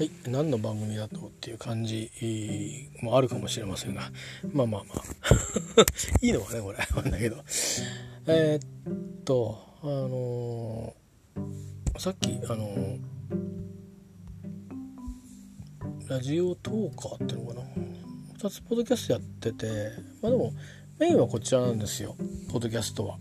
[0.00, 0.10] はい。
[0.26, 2.10] 何の番組だとっていう感じ
[3.02, 4.10] もあるかもしれませんが。
[4.50, 5.04] まあまあまあ。
[6.24, 6.78] いいのかねこれ。
[6.78, 7.36] わかんないけど。
[8.26, 13.00] えー、っとあのー、さっきあのー、
[16.08, 17.62] ラジオトーカーっていうのかな。
[18.38, 19.66] 2つポッドキャストやってて。
[20.22, 20.54] まあでも
[20.98, 22.16] メインはこちらなんですよ。
[22.48, 23.18] ポッドキャストは。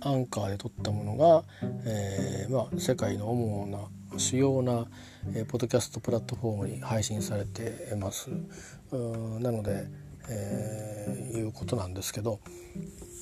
[0.00, 1.44] アンカーで撮ったものが、
[1.84, 4.86] えまあ、世界の主な主要な、
[5.34, 8.30] えー、ポッドキャストプラットフォームに配信されてます。
[9.40, 9.86] なので、
[10.28, 12.40] えー、いうことなんですけど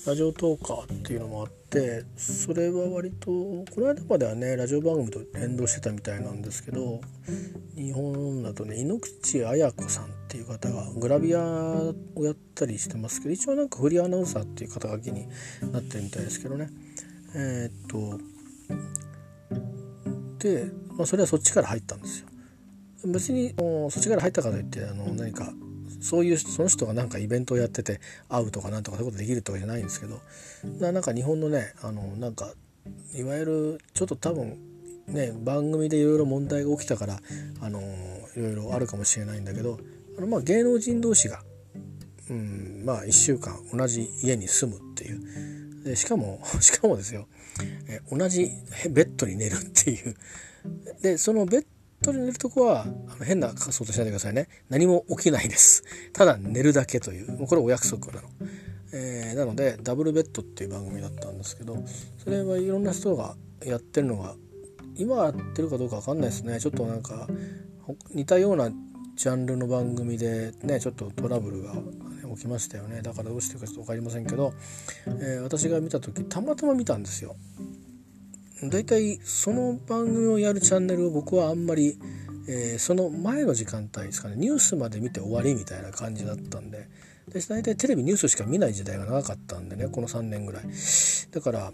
[0.07, 7.01] ラジオトーカーっていうのもあってそれは割とこの間まではねラジオ番組と連動してたみたいなんですけど
[7.77, 15.27] 日本だとね井ノ口彩子さんっていう方がグラビアをやったりしてますけど一応なんかフリーアナウンサーっていう肩書きに
[15.73, 16.71] なってるみたいですけどね
[17.39, 18.19] えー、っと、
[20.97, 22.29] まあ、それはそっちから入ったんですよ。
[23.05, 25.53] 別にそっちから入ったからといってあの何か
[26.01, 30.21] そういうその人がなんかイベントをやってて会うとかなんとかそういうことできるとかじゃないんですけど
[30.81, 32.53] なんか日本のねあのなんか
[33.15, 34.59] いわゆるちょっと多分
[35.09, 37.21] ね番組でいろいろ問題が起きたから
[37.61, 39.79] あのいろいろあるかもしれないんだけど
[40.19, 41.43] あのまあ芸能人同士が、
[42.31, 47.27] うん、まあ1週間同じ家に住むっていうでしかもしかもですよ
[47.89, 48.51] え同じ
[48.91, 50.15] ベッドに寝るっていう。
[51.03, 51.67] でそのベッ
[52.03, 54.49] ドに寝るとこはあの変な仮想としないでくださいね。
[54.69, 55.85] 何も起きないです。
[56.13, 57.33] ただ寝るだけという。
[57.33, 58.29] もうこれお約束なの、
[58.93, 61.83] えー、なのでダブルベッドっていう番組だったんですけど
[62.19, 64.35] それはいろんな人がやってるのが
[64.97, 66.61] 今やってるかどうか分かんないですね。
[66.61, 67.29] ちょっとなんか
[68.11, 68.71] 似たような
[69.15, 71.75] ジャンルの番組でねちょっとトラブルが
[72.37, 74.53] 起きましたよねだからどうしてるかちょっと分かりませんけど、
[75.07, 77.37] えー、私が見た時たまたま見たんですよ。
[78.63, 81.99] だいたいその番組をやるチャンネルを僕はあんまり、
[82.49, 86.89] えー、その前の時間帯ですかねニュースまで見て終わりみたいな感じだったんで
[87.29, 90.63] で大体テレビニュースしか見ない時代が長かったんでねこの3年ぐらい
[91.33, 91.71] だから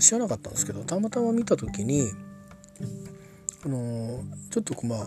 [0.00, 2.10] 知らなかったんですけどたまたま見た時に
[3.64, 5.06] あのー、ちょっとまあ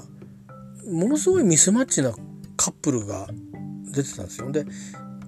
[0.89, 2.13] ものすごいミスマッチな
[2.57, 3.27] カップルが
[3.91, 4.65] 出てたんですよで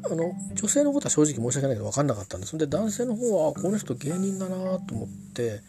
[0.05, 5.61] あの女性のことは正直申し訳ないけど分かんなかったんですで男性の方はこの人芸人だなと思って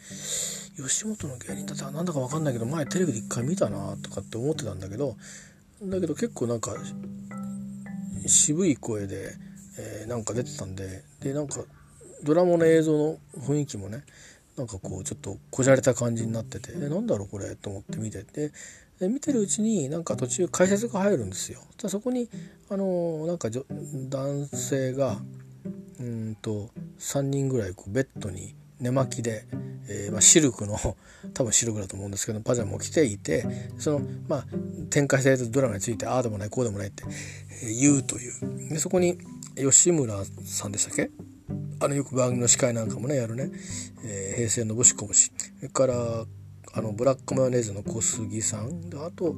[0.75, 5.15] 吉本の芸人だったらなんだか分かんないけど前テレビで一回見たなとかって思ってたんだけど
[5.83, 6.73] だけど結構なんか
[8.27, 9.33] 渋い声で、
[9.79, 11.61] えー、なんか出てたんででなんか
[12.23, 14.03] ドラマの映像の雰囲気もね
[14.57, 18.51] なんかこうちょっとこじゃれた感じになっててえなんだろうこれと思って見てて
[18.99, 21.59] で見てるうちになんか途中解説が入るんですよ。
[21.77, 22.29] そこに
[22.69, 25.17] あのなんか男性が
[25.99, 29.45] うんと3人ぐらいこうベッドに寝巻きで、
[29.87, 30.77] えー、まあ、シルクの
[31.33, 33.45] 多分シルクだと思うんですけどパジャマを着ていて
[33.77, 34.45] そのまあ
[34.89, 37.03] 展開されたドラマについてああでもないこうでもないって
[37.79, 38.69] 言うという。
[38.69, 39.17] でそこに
[39.55, 41.11] 吉村さんでしたっけ？
[41.79, 43.51] あのよく番組の司会なんかもねやるね、
[44.03, 45.31] えー、平成のぶしこぶし。
[45.57, 46.25] それから
[46.73, 48.89] あのブラックマヨネーズの小杉さん。
[48.95, 49.33] あと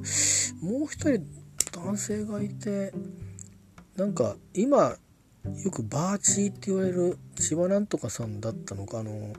[0.60, 1.24] もう一人
[1.78, 2.92] 男性がいて
[3.96, 4.96] なんか今
[5.64, 9.32] よくバーチーって言われる千葉なんとかさんだったのかあの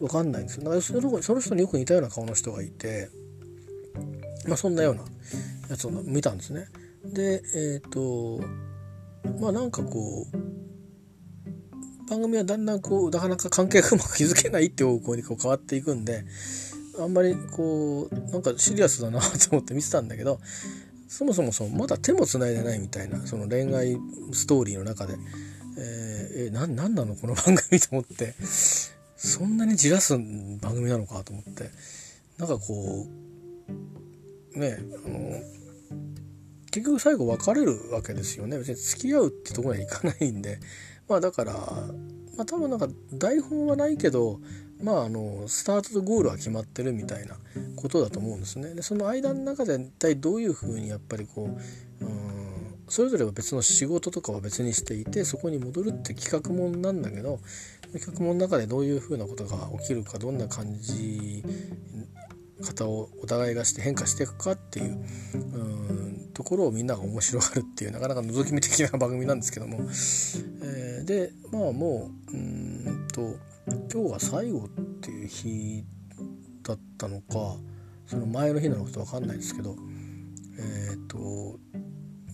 [0.00, 0.64] わかんないんですよ。
[0.64, 3.10] だからそのその人によく似たような顔の人がいて
[4.46, 5.02] まあそんなような
[5.68, 6.68] やつを見たんですね。
[7.04, 8.40] でえっ、ー、と
[9.40, 10.50] まあなんかこう
[12.08, 16.24] 番組はだんだんこうなかなか関係がうまく築けないって方向にこう変わっていくんで
[16.98, 20.40] あんまりこうなんかシリアスだなと思って見てたんだけど
[21.10, 23.98] そもそもそのまだ手もつないでないみたいなその恋愛
[24.32, 25.16] ストーリーの中で、
[25.76, 28.34] えー、えな何なのこの番組と思って。
[29.22, 31.68] そんなにじらす番組なのかと思って。
[32.38, 33.06] なんかこ
[34.54, 35.18] うねあの
[36.70, 38.56] 結局最後別れるわけですよね。
[38.56, 40.60] 別に付き合うってとこにはいかないんで。
[41.08, 41.52] まあだから
[42.36, 44.40] まあ多分なんか台本はないけど
[44.82, 47.36] まああのスタートとゴールは決まってるみたいな
[47.76, 48.74] ことだと思うんですね。
[48.74, 51.56] でその間の中で一体どういうふうにやっぱりこ
[52.00, 52.30] ううん
[52.88, 57.38] それぞれは別の仕事とかは別にしていてそこに戻るって企画もんなんだけど
[57.92, 61.44] 企画もんの中でどういうふうなことが起きるかどんな感じ
[62.60, 65.04] 方をお互いがして変化していくかっていう
[65.34, 69.78] うんところをみんなが面白がるっていうなかなか覗き見的な番組なんですけども、
[70.62, 73.36] えー、でまあもううんと
[73.92, 74.68] 今日が最後っ
[75.00, 75.84] ていう日
[76.62, 77.56] だったのか
[78.06, 79.76] その前の日なのか分かんないですけど
[80.58, 81.58] えっ、ー、と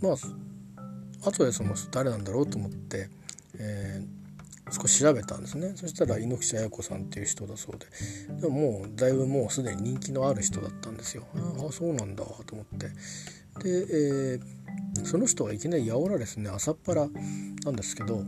[0.02, 3.08] まあ後でその誰なんだろうと思って、
[3.58, 4.16] えー
[4.72, 5.74] 少し調べたんですね。
[5.76, 7.86] そしたら猪口彩子さんっていう人だそうで
[8.40, 11.24] でももうだいぶもうすでに人気のある人だったんですよ。
[11.36, 12.88] ああそうなんだと思って。
[13.62, 13.70] で、
[14.34, 17.08] えー、その人がいきなりやおらですね朝っぱら
[17.64, 18.24] なんですけど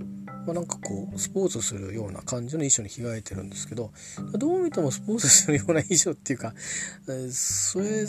[0.49, 3.91] まあ、なんかこうスポーツするような感じの衣装に着替えてるんですけど
[4.33, 6.55] どう見てもスポーツするような衣装っていうか、
[7.07, 8.07] えー、それ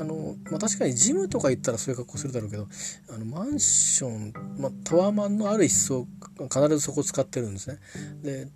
[0.00, 2.66] あの、まあ、確かにジムとか行ったらそういう格好するだろうけど
[3.14, 6.08] あのマンション、まあ、タワーマンのある一層
[6.50, 7.78] 必ずそこ使ってるんですね。
[8.24, 8.48] で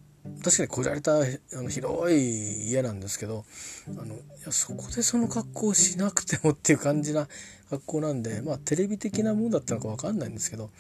[0.45, 1.23] 確かにこじられたあ
[1.53, 3.45] の広い家なんですけど
[3.89, 7.29] あのいやそこでその格好をしなくてもっていう感じな
[7.71, 10.71] 格好なんでまあテレビ的なものだったのか分かんないんですけど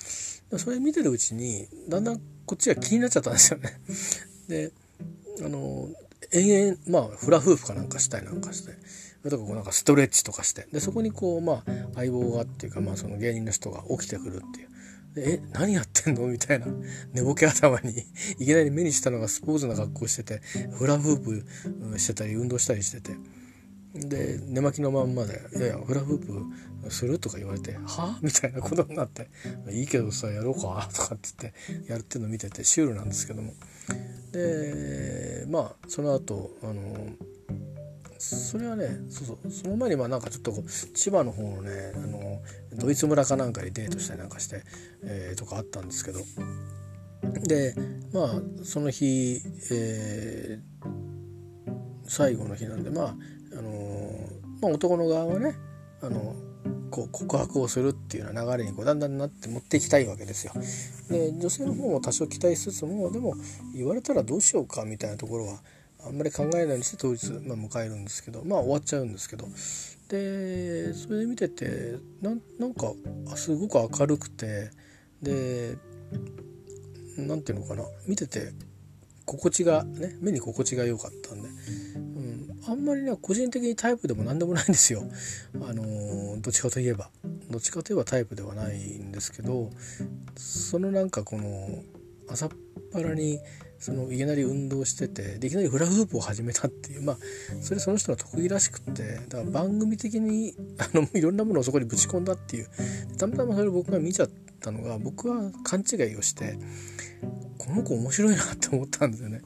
[0.58, 3.80] それ見てるうちにだんだんこっちが気になっちゃったんですよね。
[4.48, 4.72] で
[5.44, 5.88] あの
[6.32, 8.72] 延々まあフラフープかなんかしたりなんかして
[9.24, 14.68] とかこうなんかストレッチとかしてでそこにこうまあ相棒がっていうかまあその芸人の人が起きてくるっていう。
[15.14, 16.26] え何やってんの？
[16.26, 16.66] みたいな
[17.12, 17.92] 寝ぼけ頭に
[18.38, 20.40] いきなり目にしたのがスポーツな格好してて
[20.70, 23.16] フラフープしてたり運動したりしてて。
[23.94, 26.42] で寝巻きのまんまで「いやいやフラフープ
[26.90, 28.18] する?」とか言われて「は？
[28.22, 29.28] みたいなことになって
[29.70, 33.52] 「いいけどさやろうか」とかって言ってやるっていうのを見ててシュールなんですけども。
[34.32, 37.14] でまあその後あの
[38.18, 40.52] それはねそうそうその前にまあなんかちょっと
[40.94, 42.40] 千葉の方のねあの
[42.74, 44.62] ドイツ村かなんかにデートしたりなんかして、
[45.02, 46.20] えー、とかあったんですけど。
[47.46, 47.74] で
[48.12, 49.40] まあその日、
[49.70, 50.88] えー、
[52.04, 53.16] 最後の日なんでまあ
[53.52, 55.56] あのー、まあ、男の側はね
[56.00, 56.34] あの
[56.92, 60.52] こう告白をするっていうような流れにこうだんだんなって持っていきたいわけですよ。
[61.10, 63.34] で女性の方も多少期待しつつもでも
[63.74, 65.62] 言われたらどうしようかみたいなところは
[66.06, 69.48] あんまり考えないようにして当日、まあ、迎えるんですけどまあ終わっちゃうんですけど。
[70.08, 72.92] でそれで見ててなんか
[73.34, 74.70] すごく明るくて
[75.22, 75.78] で
[77.16, 77.84] 何ていうのかな。
[78.06, 78.52] 見てて
[79.24, 82.31] 心地がね目に心地が良かったんで、うん、
[82.68, 85.02] あんまりね個人的にタイプでも何でもないんですよ。
[85.54, 87.10] あのー、どっちかといえば
[87.50, 89.70] どっちかといえばタイプではないんですけど
[90.36, 91.82] そのなんかこの
[92.28, 92.50] 朝っ
[92.92, 93.40] ぱらに
[93.78, 97.16] そのいきなり運動しててでいきなりフラフープを始めたっていうまあ
[97.60, 102.68] それその人の得意らしくってだから番組的にあのいろんなものをそこにぶち込んだっていう
[103.18, 104.30] たまたまそれを僕が見ちゃっ
[104.60, 106.58] たのが僕は勘違いをして
[107.58, 109.40] この子面白いなって思ったんですよね。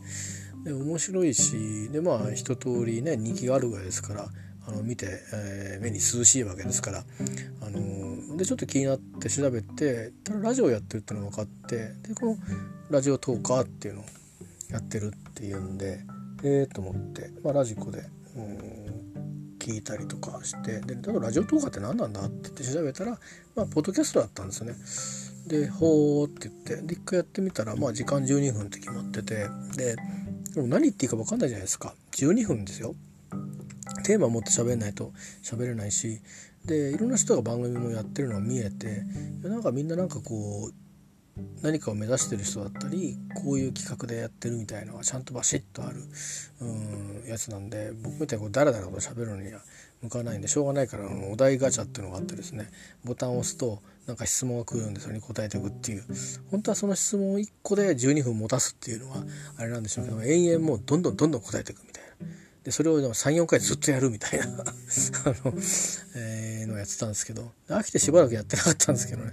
[0.67, 4.27] で面白いしでまあ一通りね人気があるぐらいですから
[4.67, 7.05] あの見て、えー、目に涼しいわけですから、
[7.63, 11.77] あのー、でちょっと気になって調べてただラジオやってるっていうのが分かって
[12.09, 12.37] でこの
[12.91, 14.05] ラジオトーカーっていうのを
[14.71, 16.01] やってるっていうんで
[16.43, 18.03] ええー、と思って、まあ、ラジコで、
[18.37, 23.13] うん、聞いたりとかしてでだラジオトーカーって何なんだってって調べたら、
[23.55, 24.75] まあ、ポッドキャストだったんですよね。
[25.47, 29.97] で「ほー」って言ってで一回やってみたら、まあ、時間12分って決まっててで
[30.57, 32.95] でも何言っていいか分かんないじゃないですか12分ですよ。
[34.05, 35.13] テーマ持って喋んないと
[35.43, 36.21] 喋れないし
[36.65, 39.03] でいろんな人が番組もやってるのが見えて
[39.43, 46.03] なんかみんななんかこう何かを目指してる人だったりこういう企画でやってるみたいなのがちゃんとバシッとある
[46.61, 49.61] うんやつなんで僕みたいにこうダラダラと喋るのには
[50.03, 52.71] 向かないんでしょうがないからお題ガチャっていうのがあってですね
[53.05, 56.05] ボタンを押すとなんか質問が来るんでそれに答えていくっていう。
[56.51, 59.25] 本当はその質問を1個で12分持たすっていうのは
[59.57, 62.07] あれなんでしょうけど延々もうどんどんどんどん答えていくみたいな。
[62.65, 64.65] でそれを34回ずっとやるみたいな あの、
[66.17, 67.53] えー、のやってたんですけど。
[67.69, 69.33] 飽きてしばらくやってなかったんですけどね。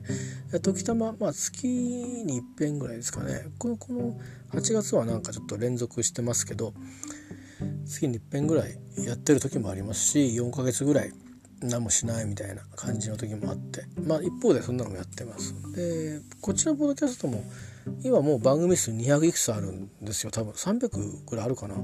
[0.62, 3.48] 時たま、まあ、月に一遍ぐらいですかね。
[3.58, 4.20] このこの
[4.52, 6.76] 8月はなんかちょっと連続してますけど
[7.86, 11.14] 月に一遍ぐらいやってる時もありますし4ヶ月ぐらい
[11.64, 13.86] 何もしないみたいな感じの時もあって。
[14.06, 15.54] まあ一方でそんなのもやってます。
[15.76, 17.44] でこっちのポッドキャストも
[18.04, 20.32] 今もう番組数200いくつあるんですよ。
[20.32, 21.76] 多分300ぐらいあるかな。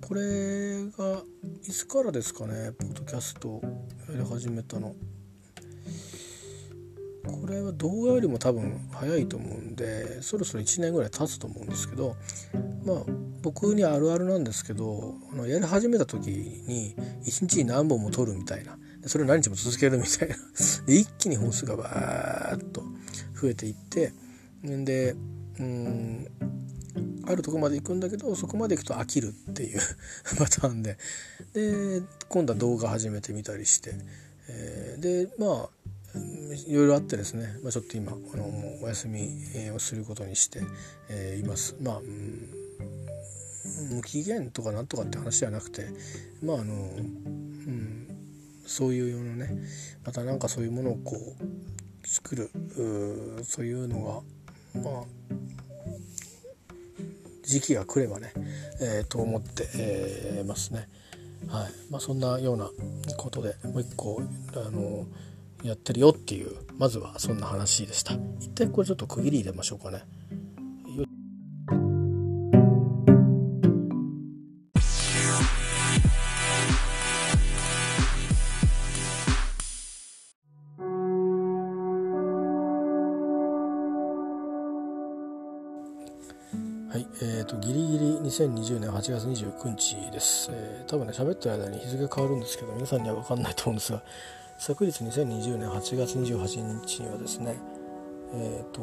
[0.00, 1.22] これが
[1.62, 3.60] いつからですかねポッドキャスト
[4.08, 4.94] やり始めたの。
[7.26, 12.16] これは動画よりも多分早いと思うんでそろそろ1年ぐらい経つと思うんですけど
[12.84, 12.96] まあ
[13.42, 16.94] 僕にあるあるなんですけどあのやり始めた時に
[17.24, 20.36] 1日に何本も撮るみたいなそれを何日も続けるみたいな。
[20.86, 22.82] で一気に本数がバーッと
[23.40, 24.12] 増えていって
[24.62, 25.14] で
[25.58, 26.26] うん
[27.28, 29.80] あるとこまで行くんだけどそこまで行くと飽きるっていう
[30.38, 30.96] パターンで。
[31.52, 33.94] で今度は動画始めてみたりして、
[34.48, 35.70] えー、でまあ
[36.66, 39.28] いろいろあってですね、まあ、ちょっと今あのもうお休み
[39.74, 40.62] をすることにして、
[41.08, 41.76] えー、います。
[41.80, 45.86] まあ、うん、無期限とかなんとかって話じゃなくて
[46.42, 48.05] まああの、うん、
[48.66, 49.50] そういうようなね
[50.04, 52.50] また何かそういうものをこう作る
[53.44, 54.24] そういうの
[54.74, 55.04] がまあ
[57.42, 58.32] 時期が来ればね、
[58.80, 60.88] えー、と思って、えー、ますね。
[61.48, 62.68] はいまあ、そんなような
[63.16, 64.20] ことでもう一個
[64.54, 65.06] あの
[65.62, 68.14] やってるよっていうまずはそんな話でした。
[68.40, 70.02] 一旦これちょっと区切り入れましょうかね。
[88.44, 94.02] 2020年8月29日です、えー、多分ね喋ってる間に日付変わるんですけど皆さんには分かんないと思うんですが
[94.58, 97.58] 昨日2020年8月28日にはですね
[98.34, 98.82] えっ、ー、と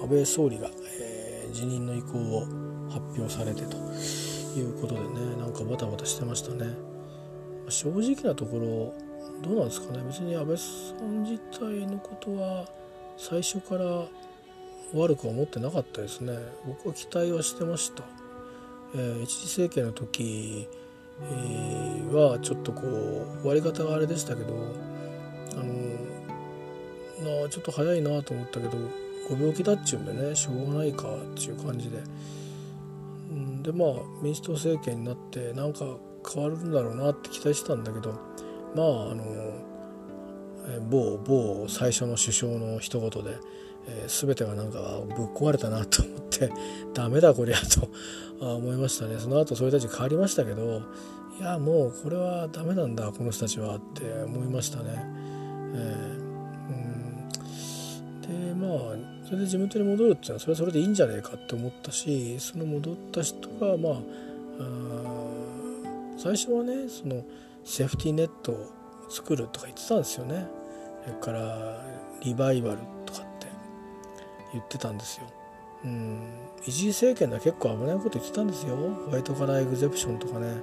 [0.00, 2.42] 安倍総理が、えー、辞任の意向を
[2.90, 3.76] 発表されてと
[4.56, 6.72] いうことでねなんかバタバタしてましたね。
[7.68, 8.94] 正直なところ
[9.42, 10.02] どうなんですかね。
[10.06, 10.64] 別に安倍さ
[11.04, 12.66] ん自体のことは
[13.16, 14.06] 最初から
[14.94, 16.32] 悪く思ってなかったですね。
[16.66, 18.04] 僕は期待はしてました、
[18.94, 20.68] えー、一次政権の時、
[22.12, 24.54] はちょっとこう割り方があれでしたけど
[25.52, 28.78] あのなちょっと早いなと思ったけど
[29.28, 31.98] ご病気だっちゅうんでねしょうがないかっていう感じで、
[33.62, 33.88] でまあ
[34.22, 35.84] 民主党政権になってなんか
[36.32, 38.12] 変わるんだろうなって期待してたんだけど
[38.74, 39.24] まああの
[40.88, 43.36] 某某最初の首相の一言で
[43.86, 44.78] えー、全てがなんか
[45.16, 46.50] ぶっ壊れたなと思って
[46.94, 47.88] ダメだこりゃと
[48.56, 50.82] 思いましたねその後それたち変わりましたけど
[51.40, 54.84] いやもうこれはダメなんだこの人たちはって思いましたね。
[55.74, 58.78] えー、でまあ
[59.24, 64.00] それで地元に戻るっていうのはそれはそれでいいんじゃねえかって思ったしその戻った人がまあ
[66.16, 67.24] 最初はねその
[67.64, 68.66] セーフティーネットを
[69.08, 70.46] 作るとか言ってたんですよね。
[71.04, 71.84] それから
[72.24, 72.78] リバイバル
[74.52, 75.26] 言ってたんですよ。
[75.84, 76.20] うん、
[76.66, 78.76] 一時政権では結構危ないこと言ってたんですよ。
[78.76, 80.56] ホワイトカラーエグゼプションとかね。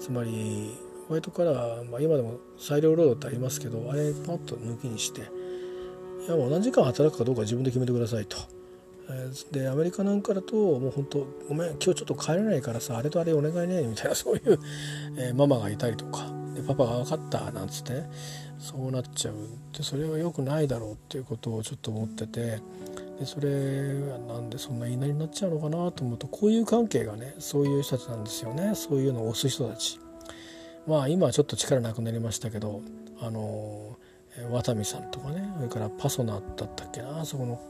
[0.00, 0.78] つまり
[1.08, 5.24] ホワイトカラー、まあ、今でも裁量労働ってありますけどあれパッと抜きにしてい
[6.30, 8.36] やもう何時間働くかどうか自分で決めてくださいと。
[9.50, 14.60] でアメリカなんかだともう本当ごめん今日ちょっと帰れないからさあれとあれお願いねみたいなそういう、
[15.16, 16.30] えー、ママがいたりとか。
[16.54, 18.10] でパパが分かったなんつってね。
[18.58, 19.34] そうなっちゃう。
[19.76, 22.60] でそれは良くないだろうっていうことをちょっと思ってて。
[23.20, 23.50] でそれ
[24.10, 28.74] はなんでそんな言いなりになっちゃうのかなと思うとこういう関係がねそういう人たちなんですよね。
[28.74, 30.00] そういうのを押す人たち。
[30.86, 32.80] まあ今はちょっと力なくなりましたけど
[33.20, 33.98] あの
[34.50, 37.22] 渡美さんとかねそれからパソナだったっけな。
[37.26, 37.60] そこの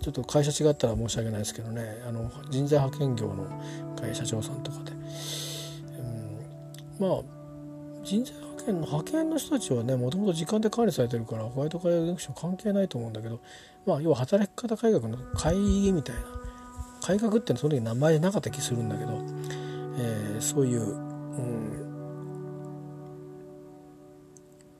[0.00, 2.02] ちょっと会社違ったら申し訳ないですけどね。
[2.08, 3.46] あの人材派遣業の
[4.00, 4.92] 会社長さんとかで、
[7.00, 7.20] うん、まあ
[8.02, 13.40] 人材派遣の派遣の人たちはねもともと時間で管理されてるからホワイトカラーディクション関係ないと思うんだけど
[13.86, 16.22] まあ、要は働き方改革の会議みたいな
[17.02, 19.24] 改革ってのその時名前なかった気するんだけど、
[19.98, 21.82] えー、そういう、うん、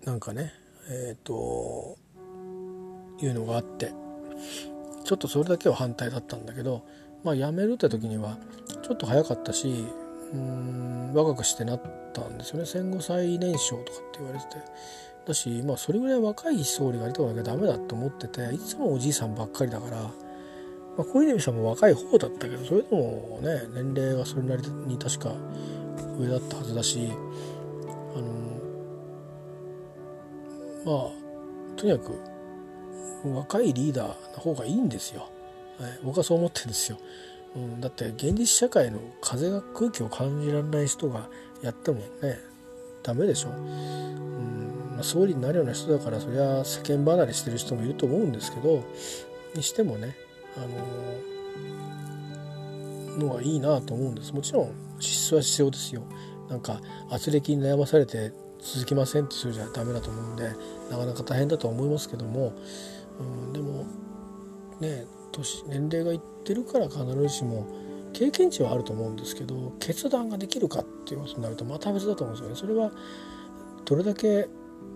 [0.05, 0.53] なんかね
[0.89, 1.99] えっ、ー、と
[3.21, 3.93] いうのがあって
[5.05, 6.85] ちょっとそれだけは反対だったんだけど、
[7.25, 8.39] まあ、辞めるって時には
[8.83, 9.85] ちょっと早かったし
[10.33, 11.83] うん若くしてなっ
[12.15, 12.67] たんですよね。
[12.67, 14.57] 戦後最年少とかって言われてて
[15.27, 20.11] だし、まあ、それぐらい若い総理がいたわけダメだと思ってていつもおじいさんばっかりだから、ま
[21.01, 25.35] あ、小泉さんも若い方だったけどそれでもね年齢がそれなりに確か
[26.19, 27.13] 上だったはずだし
[28.15, 28.53] あの
[30.85, 32.33] まあとにかく
[33.25, 35.29] 若いリーダーの方がいいんですよ、
[35.79, 36.99] はい、僕はそう思ってるんですよ、
[37.55, 41.29] うん、だって現実社会の風が空気を感じられない人が
[41.63, 42.52] やってもね
[43.03, 48.85] ダメでしょ、うんあ、総理になるような人だからそりゃ世間離れしてる人もいると思うんですけど
[49.55, 50.17] にしてもね
[50.57, 50.61] あ
[53.19, 54.33] ののはいいなと思うんです。
[54.33, 56.03] もちろん資質は必要ですよ。
[56.49, 56.81] なんか
[57.11, 60.51] 圧力に悩まされて続きませんってするじゃダメだと思うんで
[60.91, 62.55] なかなか大変だとは思いますけども、
[63.21, 63.87] うん、でも
[64.81, 67.67] ね年年齢がいってるから必ずしも
[68.23, 72.75] 経験値はあると思うんですけど決断ができるかっていうことになるとまた別だと思うんですよね。
[72.75, 72.93] それは
[73.85, 74.45] どれだけ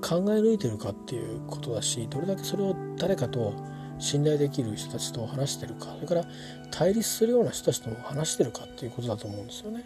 [0.00, 3.54] 考え抜いてるかっていうことだしどれだけそれを誰かと
[3.98, 6.24] 信頼できる人たちと話してるかそれから
[6.70, 9.84] 対立するような人たちと話してるかっていうことだと思うんですよね。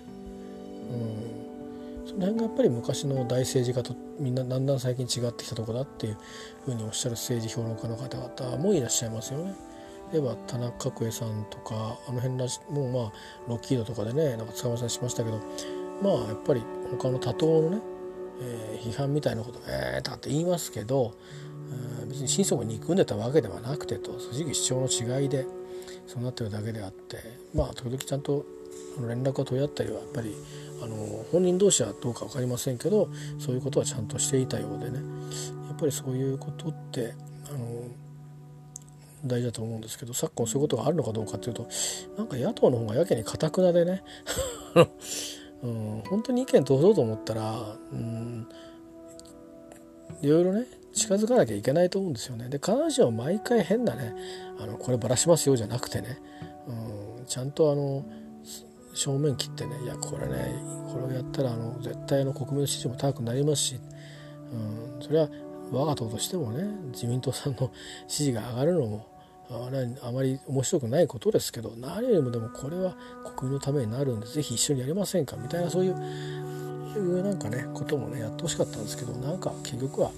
[0.91, 6.17] うん、その辺がやっぱり昔の大政治家とみんなだんだん最近違ってきたとこだっていう
[6.65, 9.70] ふうにおっしゃる政治評論家の方々もいらっしゃいますよね。
[10.13, 13.13] 例えば田中角栄さんとかあの辺らしもうまあ
[13.49, 15.41] ロッキードとかでねなんか捕まえたりしましたけど
[16.03, 17.81] まあやっぱり他の多党のね
[18.43, 21.13] えー、批判みたいなことえーとかって言いますけど、
[22.09, 25.47] 別に心底憎んでたわけではなくてと正直主張の違いで
[26.07, 27.19] そうなってるだけであって
[27.55, 28.45] まあ時々ちゃんと
[29.07, 30.35] 連絡を取り合ったりはやっぱり
[30.83, 30.97] あの
[31.31, 34.99] 本人同士はどうか分かりませんけどそういうことはちゃんとしていたようでね。
[35.69, 37.15] やっぱりそういうことって
[39.25, 41.69] 大事だと思うんですけど昨今そういうことがあるのかどうかっていうと
[42.17, 44.03] なんか野党の方がやけにかたくなでね
[45.63, 48.49] うん、本当に意見通そうと思ったら、うん、
[50.23, 52.49] いろいろね近づかなきゃいけないと思うんですよね。
[52.49, 54.15] で必ずしも毎回変なね
[54.59, 56.19] あのこればらしますよじゃなくてね、
[57.19, 58.05] うん、ちゃんとあの
[58.95, 60.55] 正面切ってねいやこれね
[60.91, 63.81] これをやったらあの絶対の国民の支持も高くなりますし、
[64.53, 65.29] うん、それは
[65.71, 67.71] 我が党としてもね自民党さんの
[68.09, 69.07] 支持が上がるのも
[69.51, 72.95] あれあまり面白くないことですけど何よりもでもこれは
[73.37, 75.95] 国民のためになるんで是非一緒にやりませんかみたいなそういう
[76.97, 80.11] いうなんかねこともねやってほしかったんですけどなんか結局は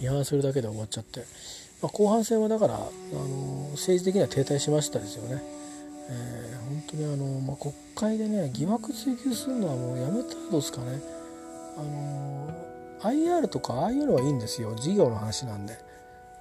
[0.00, 1.20] 批判するだけで終わっちゃって、
[1.82, 5.42] まあ、後半戦はだからあの政治的には停滞しましたですよね。
[6.08, 11.00] えー、本当にあの、まあ、国会でね疑惑追及するのはもうやめたらどうですかね。
[11.78, 12.54] あの
[13.00, 15.85] IR とかああいうのはいいんですよ事業の話なんで。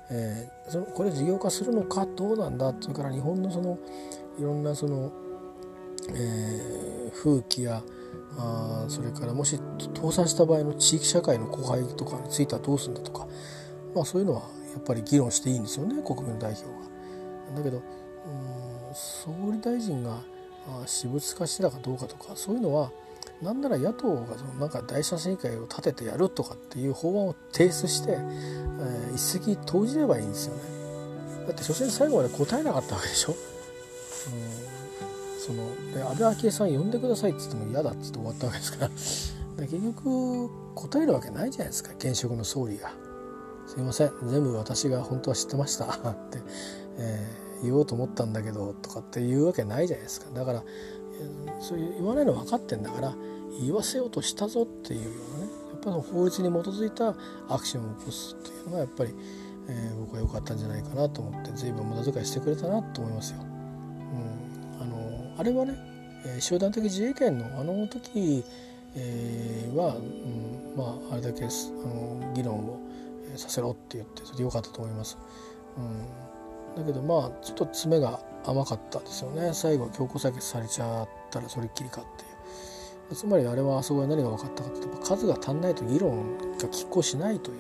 [0.10, 3.80] えー、そのこれ事業化するのかどうなんだそれから日本のその
[4.38, 5.12] いろんなその、
[6.10, 7.82] えー、風紀や
[8.38, 9.60] あそれからもし
[9.96, 13.28] 倒産した場合の地域社会の荒廃とかについてはどうするんだとか、
[13.96, 14.42] まあ、そういうのは
[14.74, 17.58] やっぱり議論していいんですよね国民の代表が。
[17.58, 17.84] だけどうん
[18.94, 20.22] 総理大臣が
[20.86, 22.92] 私物化してたかどうかとかそういうのは
[23.42, 30.62] なんなら野党がそのなんか第三者委員会を立ててやるとかっていう法案を提出して、えー、一石投じればいいんですよね。
[31.48, 33.34] だって所詮最後まで答えなかったわけでしょ。
[33.34, 33.36] う
[34.72, 34.76] ん
[35.46, 38.92] そので安倍昭恵さん呼んでくださいって言っても嫌だって言って終わったわけですから
[39.68, 42.92] で結局答えるわけないじゃないですか現職の総理が。
[43.68, 45.90] すいません全部私が本当は知ってましたっ
[46.30, 46.40] て、
[46.98, 50.64] えー、言おうと思ったんだけどとかって言うわけないじゃないですかだから
[51.60, 53.16] そういう言わないの分かってんだから
[53.62, 57.16] 言わせようとしたぞっていうようなねやっぱり法律に基づいた
[57.48, 59.14] アクションを起こすっていうのがやっぱり、
[59.70, 63.40] えー、僕は良かったんじゃないかなと思って随分無駄遣いしてくれたなと思いますよ。
[63.42, 65.76] うん、あのあれはね、
[66.26, 68.44] えー、集団的自衛権のあの時、
[68.96, 72.80] えー、は、うん、まああれだけあの議論を
[73.36, 75.18] させろって言ってそれで良かったと思います。
[75.78, 76.25] うん、
[76.76, 79.52] だけどまあちょっと詰めが甘かったですよね。
[79.54, 82.26] 最後強行採決されちゃったらそれっきりかってい
[83.12, 83.16] う。
[83.16, 87.58] つまりあれはあそこで何が分かったかっていうと数が足んないと議論が拮抗しないという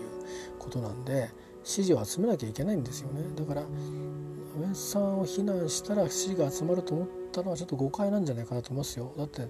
[0.57, 1.29] ことなんで
[1.63, 3.23] 支持を集めなきゃいけないんですよね。
[3.35, 9.11] だから安倍さんを非難したら支持が集まると思ったのはちょっと誤解なんじゃないかなと思いますよ。
[9.17, 9.47] だって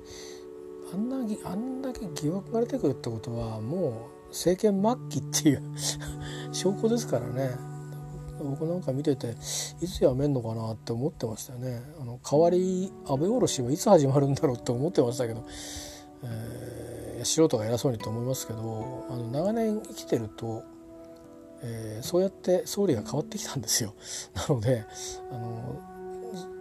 [0.94, 5.64] あんなあんだけ疑惑が出てくるってことはもう政権末期っていう
[6.52, 7.75] 証拠ですからね。
[8.44, 9.36] 僕なんか見てて
[9.82, 15.46] いつやめんのかなって思ってましたよねあの代わり安倍おろしはいつ始まるんだろうって思ってましたけど、
[16.24, 20.64] えー、素人が偉そうにと思いますけどあの長年生きてると、
[21.64, 23.94] えー、そうやって総理が変わってきたんですよ。
[24.36, 24.86] なので
[25.32, 25.82] あの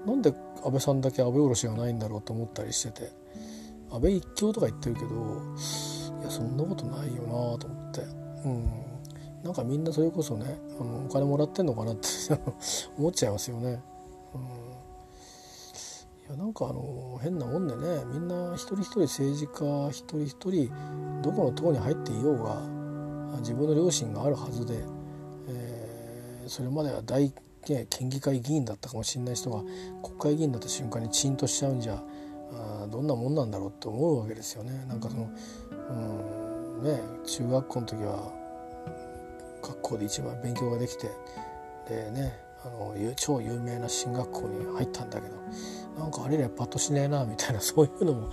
[0.07, 0.33] なんで
[0.65, 3.13] 安倍さんだけ安倍おろしがないんだろうと思ったりしてて
[3.91, 8.01] 安倍一強とか言ってるけどいやそんなことないよなと思って。
[8.45, 8.94] うん
[9.45, 12.09] なんかみんなそれこそねあのお金もらってんのかなって
[12.99, 13.83] 思っちゃいますよね。
[14.35, 20.71] うん、いやなんかあの変なもんでねみんな一人一人政治家一人一人
[21.23, 22.63] どこの党に入っていようが
[23.41, 24.83] 自分の良心があるはずで、
[25.49, 27.33] えー、それまでは大、
[27.69, 29.63] ね、県議会議員だったかもしれない人が
[30.03, 32.03] 国会議員だった瞬間にチンとしちゃうんじゃ
[32.53, 34.87] あどんなもんなんだろうって思うわけですよね。
[34.89, 35.29] なんかその
[35.91, 38.44] うんね中学校の時は
[39.65, 41.11] 学校で一番勉強ができて
[41.89, 45.35] でねあの超有名な進学校に入ったんだけど
[45.99, 48.31] なんかあれ以来パッとしねえなみたいな そういうのも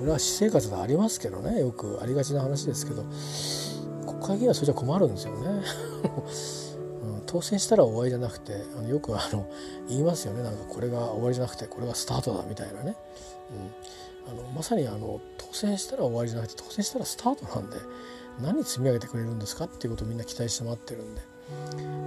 [0.00, 3.04] 俺は私生活でありますけどねよくありがちな話ですけど
[4.06, 5.62] 国会議員はそれじゃ困るんですよね。
[7.26, 9.46] 当選したら終わりじゃなくてあのよくあの
[9.86, 10.42] 言いますよね。
[10.42, 12.96] なんかこれが終わりじゃなくてこれがスタートだみたいなね、
[14.30, 17.76] うん、あのまさにあの当選したら終わりじゃなくて当選したらスタートなんで
[18.40, 21.20] 何積み上げてくれるんですかっていうことをみんな期待して待ってるんで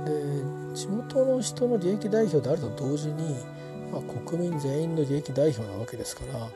[0.06, 3.36] で地元の人の利益代表であると同時に、
[3.91, 6.50] まあ、国民全員の利益代表なわけですから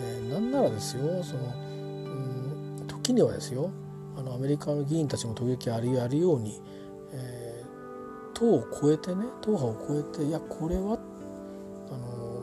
[0.00, 3.70] でなんならですよそのうん時にはですよ
[4.16, 6.60] あのアメリカの議員たちも時々あるやるように、
[7.12, 10.98] えー、党を超えてね党派を超えていやこれは
[11.90, 12.42] あの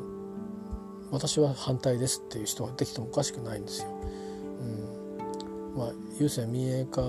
[1.12, 3.96] 私は反対ですっていう人ができてもおかしくないんですよ。
[5.78, 5.88] まあ、
[6.20, 7.02] 郵政民営化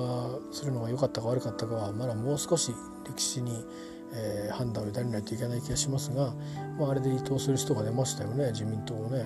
[0.52, 2.72] するのが良かったか悪かったかはまだもう少し
[3.06, 3.64] 歴史に、
[4.12, 6.34] えー、判断を委ねないといけない気がしますが、
[6.78, 9.24] まあ、あれで移党する人が出ましたよね自民党をね。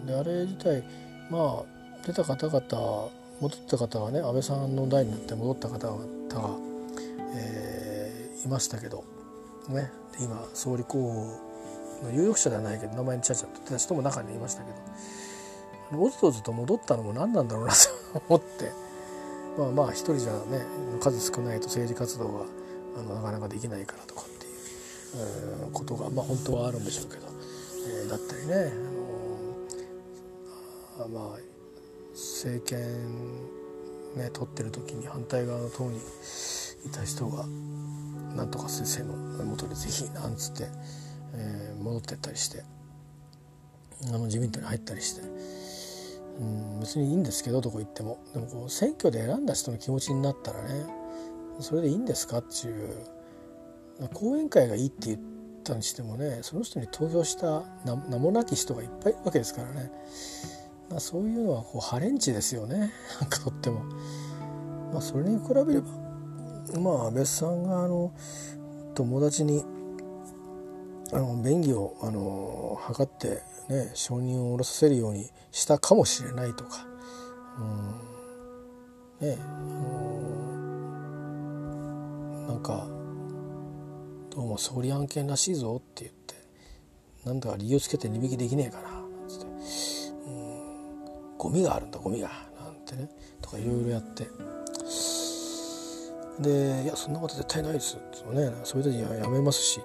[0.00, 0.82] うん、であれ自体
[1.30, 6.56] まあ出た方々戻った方はね安倍さんの代になって戻った方々が、
[7.36, 9.04] えー、いましたけど、
[9.68, 14.72] ね、今総理候補の有力者ではないけど名前にちゃちゃとった人も中にいましたけ
[15.92, 18.72] どおずおずと戻ったのも何なんだろうなと思って
[19.58, 20.64] まあまあ一人じゃね
[21.00, 22.44] 数少ないと政治活動が
[22.96, 24.48] あのなかなかできないからとかってい
[25.68, 27.26] う、ことがまあ本当はあるんでしょうけど、
[28.02, 28.72] えー、だったりね、
[30.98, 31.38] あのー、まあ
[32.12, 32.78] 政権
[34.16, 37.46] ね取ってる時に反対側の党にいた人が
[38.36, 40.66] なんとか先生の元にぜひなんつって、
[41.34, 42.62] えー、戻ってったりして
[44.08, 45.61] あの自民党に入ったりして。
[46.42, 48.18] うん、別にいいんですけどどこ行っても。
[48.34, 50.86] でもこう選挙で選んだ人の気持ちになったらね
[51.60, 52.88] それでいいんですかっていう。
[54.14, 55.20] 講演会がいいって言っ
[55.62, 59.92] たにしてもねその人に投票した名もなき人がいっぱいいるわけですからね、
[60.90, 62.92] まあ、そういうのはこうハレンチですよね。
[63.20, 63.84] なんかとっても。
[64.92, 65.88] まあ、それに比べれば
[66.80, 68.12] まあ安倍さんがあの
[68.94, 69.64] 友達に
[71.12, 76.86] あの便宜をあの図ってね承認を下ろさせるようにしたかもしれないとか、
[79.20, 79.44] うん、ねあ
[82.46, 82.86] のなんか
[84.34, 86.34] どうも総理案件らしいぞって言って
[87.26, 89.46] なんだか理由つけて値引きできねえかななんつって、
[90.26, 93.10] うん、ゴミがあるんだゴミがなんてね
[93.42, 94.26] とかいろいろやって。
[96.40, 98.50] で「いやそんなこと絶対ないです」ってね。
[98.64, 99.82] それでややめますし。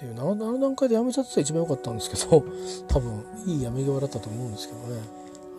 [0.00, 2.42] っていうあの段階でやめちゃってたら一番良かったんですけど
[2.88, 5.02] 多分いいやめ際だったと思うんですけどね。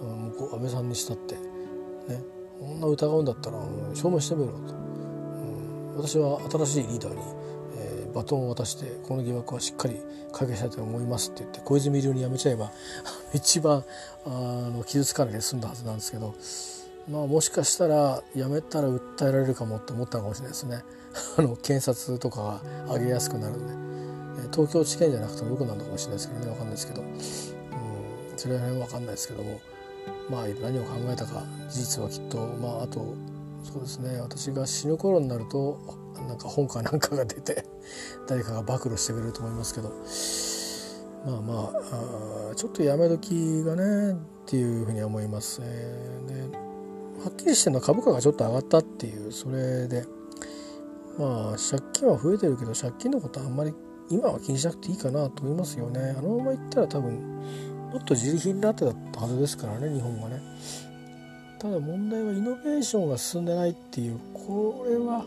[0.01, 1.36] あの向こう安倍さんにしたって。
[1.36, 2.23] ね。
[2.60, 3.58] こんな疑うんだったら
[3.93, 7.19] 証明してみろと、うん、私は新しいリーダーに、
[7.75, 9.99] えー、バトンを渡してこの疑惑はしっかり
[10.32, 12.71] 解決したいと思いますって言って小泉流にやめちゃえば
[13.34, 13.84] 一番
[14.25, 16.36] あの傷つかないで済んだはずなんですけど
[17.10, 20.84] まあもしかしたらやめたら訴えられるかもって思ったのかもしれないですね。
[21.38, 23.91] あの検察とかが上げやすくなるんで。
[24.52, 26.46] 東京地検じゃなくてもよくなるのかもしれないですけどね。
[26.48, 29.62] 分かんないですけど、うん、それは分かんないですけども。
[30.30, 32.38] まあ何を考えたか事実はきっと。
[32.62, 33.15] まああと
[33.63, 34.20] そうですね。
[34.20, 35.80] 私が死ぬ頃になると
[36.28, 37.65] なんか本かなんかが出て
[38.28, 39.89] 誰かが暴露してくれると思いますけど。
[41.26, 44.15] まあまああちょっとやめ時がねっ
[44.48, 45.67] ていうふうには思いますね。
[46.28, 46.58] で
[47.24, 50.06] はっきりしてるのは株価がちょっと上がったっていうそれで。
[51.20, 53.74] まあ借金は増えてるけど借金のことはあんまり
[54.15, 56.15] 今は気にしなくていいかなと思いますよね。
[56.17, 57.15] あのままいったら多分
[57.91, 60.41] もっと自利品だってたはずですからね日本がね。
[61.60, 65.26] ただ問題はイノベーションが進んでないっていうこれは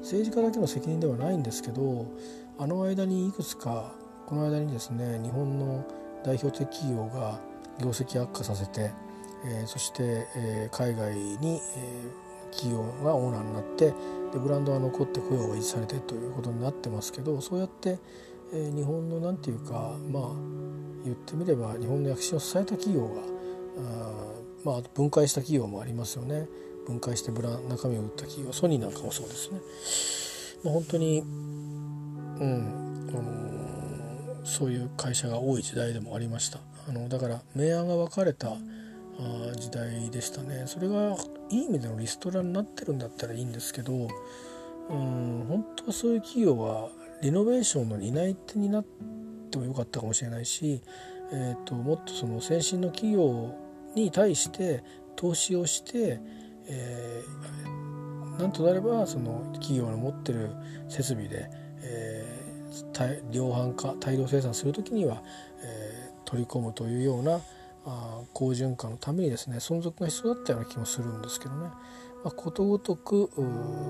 [0.00, 2.06] 政治家だけの責任ではないんですけど
[2.58, 3.94] あの間にいくつか
[4.26, 5.86] この間にですね日本の
[6.24, 7.38] 代表的企業が
[7.80, 8.90] 業績悪化させて、
[9.46, 13.92] えー、そして、えー、海外に、えー、企業がオーナーになって
[14.34, 18.00] でブランドは残って雇用が維持されてということになってますけどそうやって、
[18.52, 20.22] え、日本の何て言うかまあ
[21.04, 23.22] 言ってみれば日本の躍進を支えた企業が
[23.78, 26.48] あまあ分解した企業もありますよね
[26.86, 29.60] 分解してブラ中身を売った企業ソニーなんかもそうですね。
[30.64, 38.56] まあ、本当にうんあの、そういう会社が多い時代でもありましたあのだから明暗が分かれた
[39.56, 40.64] 時代でしたね。
[40.66, 41.16] それが
[41.50, 44.08] いい意味でのリストラになってるんだったらいいんですけど
[44.90, 46.90] うん本当はそういう企業は
[47.22, 48.84] リノベーションの担い手になっ
[49.50, 50.82] てもよかったかもしれないし、
[51.32, 53.54] えーと、もっとその先進の企業
[53.94, 54.82] に対して
[55.16, 56.20] 投資をして、
[56.66, 60.50] えー、なんとなればその企業の持ってる
[60.88, 61.48] 設備で、
[61.82, 65.22] えー、量販化大量生産する時には、
[65.62, 67.40] えー、取り込むというような
[67.86, 71.68] あ好循環のためにですね存続が必要だったような気もするんですけどね、
[72.24, 73.30] まあ、ことごとく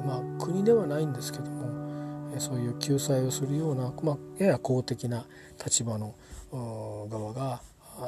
[0.04, 5.26] まあ、国ではないんですけどもそういう救済をするような、まあ、やや公的な
[5.64, 6.14] 立場の
[6.52, 7.60] 側が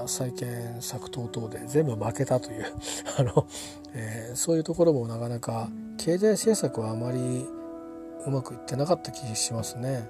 [0.06, 2.64] 債権策等々で全部負けたという
[3.18, 3.46] あの、
[3.94, 7.46] えー、そういうところもなかなか経済政策はあまり
[8.26, 10.08] うまくいってなかった気がしますね。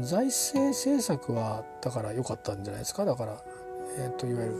[0.00, 3.40] 財政政策はだから良かったんじゃないですかだから
[3.98, 4.56] えー、といわゆる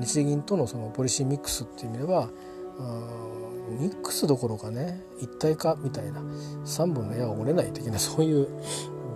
[0.00, 2.30] 日銀とのそのポリシーミックスっていう意味では
[3.78, 6.20] ミックスどころかね一体化みたいな
[6.64, 8.48] 3本の矢が折れない的なそういう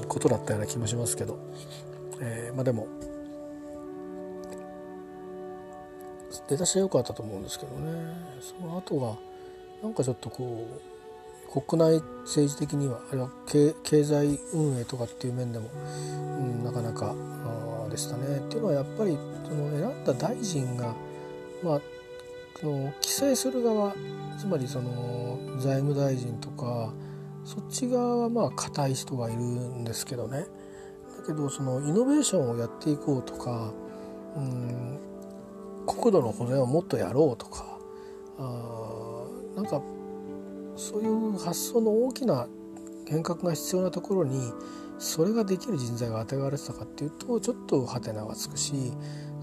[0.09, 1.39] ことだったような気もしますけど、
[2.21, 2.87] えー、まあでも
[6.49, 8.15] 出だしは良かったと思うんですけどね。
[8.41, 9.17] その後が
[9.83, 10.92] なんかちょっとこう
[11.53, 17.15] 国内政治的にはあるいは経済運営とかっていう面でも、うん、なかなか
[17.91, 18.39] でしたね。
[18.39, 20.95] っていうのはやっぱりその選んだ大臣が、
[21.63, 21.81] まあ、
[22.59, 23.95] その規制する側
[24.39, 26.95] つまりその財務大臣とか
[27.45, 30.47] そっち側はまあ硬い人がいるんですけどね
[31.19, 33.73] だけどそのイノベーションをやっていこうとか、
[34.37, 34.99] うん、
[35.87, 37.79] 国土の保全をもっとやろうとか
[38.39, 39.83] あなんか
[40.77, 42.47] そういう発想の大きな
[43.09, 44.53] 変革が必要なところに
[44.99, 48.93] それができる人材が与えられてたかっていうとちょっとハテナがつくし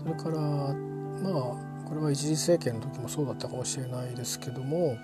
[0.02, 4.98] それからまあこれは一次政権の時もそうだったかもしれないですけども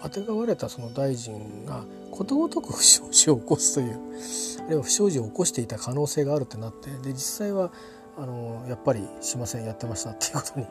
[0.00, 4.00] あてがわれたその大臣がことごとく不祥事を起こすという
[4.66, 7.70] あるいは不祥事を起こしていた可能性があるってなってで実際は
[8.18, 10.66] あのやっぱりしませんやってましたっていうことに、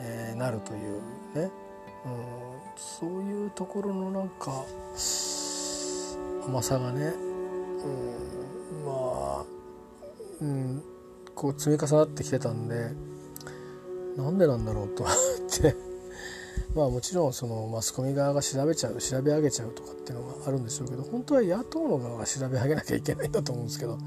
[0.00, 1.00] えー、なるという
[1.34, 1.50] ね、
[2.04, 4.64] うん、そういうところのなんか
[6.46, 9.44] 甘さがね、うん、まあ、
[10.40, 10.82] うん、
[11.34, 12.90] こう積み重なってきてたんで
[14.16, 15.14] なんでなんだろうと思っ
[15.60, 15.76] て
[16.74, 23.98] まあもちろんそのマスコミ側が調べちゃう調べ上げちゃうとかっていうのがあるんでしょうけど本当は野党の側が調べ上げなきゃいけないんだと思うんですけど、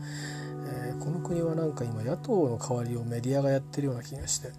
[0.67, 4.51] えー、この国はなんか今野党の代わりをメディアがやってるような気がして、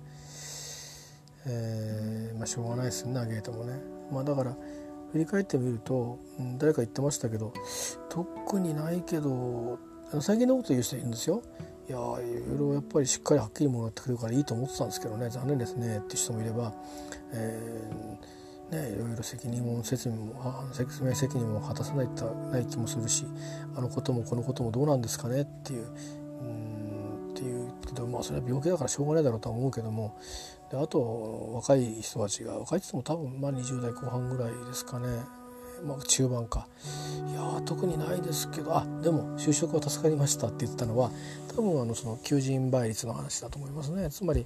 [1.47, 4.00] えー、まあしょうがないですね嘆いてもね。
[4.13, 4.57] まあ、だから
[5.13, 7.53] 振り返ってみると、うん、誰か言ってましたけど
[8.09, 9.79] 特にないけど
[10.21, 11.43] 最近のこと言う人いるんですよ。
[11.89, 16.73] いやいろいろやっぱりしっかりはっきりもらってくるからいいと思ってたんですけどね残念ですねって人もいれば、
[17.33, 22.09] えー、ね、いろいろ責任も説明も説明責任も果たさない
[22.53, 23.27] ない気もするし
[23.75, 25.87] あのこともこのこともどうなんですかねっていう
[26.43, 26.80] うん
[27.41, 30.15] っていうけどまあそれは病気だからしょうがないだろうとは思うけども
[30.71, 35.07] であと若い人たちが若い人も多分まあ20代後半ぐらいですかね。
[35.83, 36.67] まあ、中盤か。
[37.31, 41.11] いや特にないですけどあでも就職は助かりましたって言ったのは
[41.57, 44.11] 多分あのその求人倍率の話だと思いますね。
[44.11, 44.45] つまり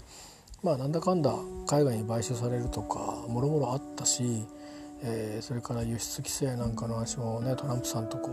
[0.62, 1.34] まあなんだかんだ
[1.66, 4.44] 海外に買収されるとかもろもろあったし、
[5.02, 8.30] えー、それから輸出規制なんかの話もねトランプさんとこ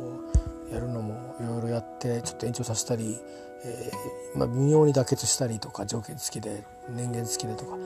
[0.69, 3.17] うやるのもいろいろやってちょっと延長させたり、
[3.63, 7.78] えーまあ、微妙に妥結したりとか条件付きで年限付きでとか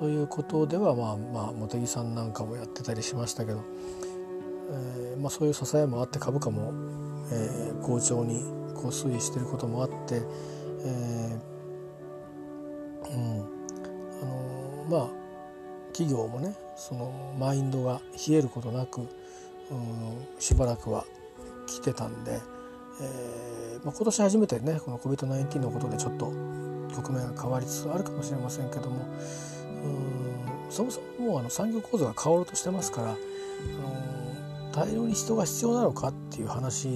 [0.00, 3.64] そういうことではまあまあ茂木さんなんかもやってたりしましたけど
[4.68, 6.72] えーまあ、そういう支えもあって株価も、
[7.32, 8.42] えー、好調に
[8.74, 10.22] こう推移してることもあって、
[10.84, 11.56] えー
[13.10, 13.40] うん。
[14.22, 15.08] あの、まあ
[15.92, 19.08] 企業もねそのマインドが冷えることなく、うん、
[20.38, 21.04] しばらくは
[21.66, 22.40] 来てたんで、
[23.00, 26.32] えーまあ、今年初めてねこの COVID-19 のことでちょっと
[26.94, 29.06] 局面が変わりつつあるかもしれませんけども
[29.84, 36.88] うんそもそももうあの産業構造が変わろうとしてますから、あの大量に人が必要なのかっていう話、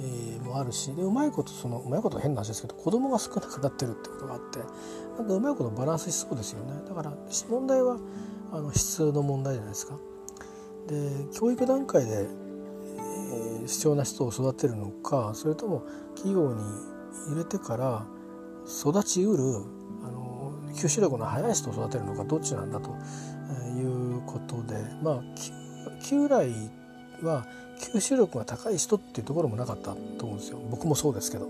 [0.00, 4.58] えー、もあるしでうまいことそのうまいこと変な話ですけど子供が少なくなってるってことがあって
[5.18, 7.12] なんかうまいことバランスしそうですよねだから
[7.48, 7.98] 問題は
[8.52, 9.98] あの質の問題じゃないですか。
[10.86, 12.28] で教育段階で、
[13.26, 15.82] え、必要な人を育てるのかそれとも
[16.14, 16.62] 企業に
[17.28, 18.06] 入れてから
[18.66, 19.42] 育ちうる
[20.04, 22.90] あの吸収力の速い人を育てるのかどっちなんだと
[23.76, 25.22] いうことでまあ
[26.02, 26.50] 旧来
[27.22, 27.46] は
[27.78, 30.58] 吸収力が高い人っていうところもなかったと思うんですよ。
[30.70, 31.48] 僕もそうですけど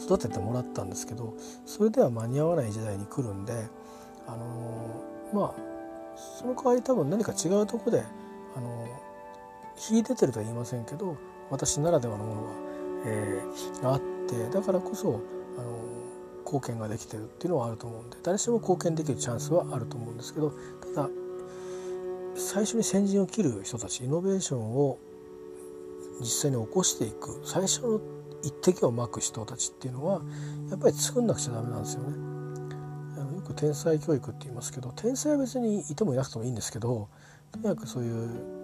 [0.00, 1.34] 育ててもらったんですけど
[1.66, 3.52] それでは間に合わない時代に来るんで
[4.26, 5.74] あの、まあ
[6.38, 8.02] その代わり多分何か違うとこで
[8.56, 8.86] あの、
[9.76, 11.16] 秀でてるとは言いませんけど
[11.50, 12.48] 私ならではのものが、
[13.06, 15.20] えー、あってだからこそ、
[15.58, 15.94] あの
[16.44, 20.52] 貢献ができてるっていうのはあると思うんで誰しも貢献できるチャンスはあると思うんですけど
[20.94, 21.08] ただ
[22.36, 24.98] 最初に先陣を切る人たちイノベーションを
[26.20, 28.00] 実際に起こしていく最初の
[28.42, 30.20] 一滴をまく人たちっていうのは
[30.70, 32.08] やっぱり作んなくちゃダメなんですよね。
[33.16, 37.08] あのよく天才教育って言いますけど天才は別にいてもいなくてもいいんですけど
[37.52, 38.63] とにかくそういう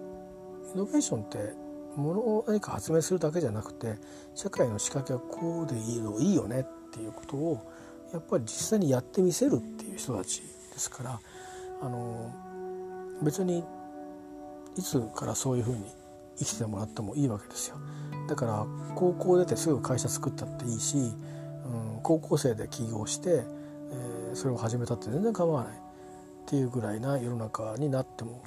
[0.73, 1.53] イノベーションって
[1.95, 3.95] ものを何か発明するだけじゃなくて
[4.35, 7.71] 社会の仕掛けはこうでいいのいいよねっていうことを
[8.13, 11.19] やっぱり実際にやってみせるっていう人たちですから
[11.81, 12.31] あの
[13.21, 13.63] 別に
[14.77, 15.85] いつからそういうふうに
[16.37, 17.77] 生きてもらってもいいわけですよ。
[18.27, 23.43] だから高校出てすぐ会社作ったっていいし、うん、高校生で起業して、
[23.91, 25.75] えー、それを始めたって全然構わないっ
[26.47, 28.41] ていうぐらいな世の中になっても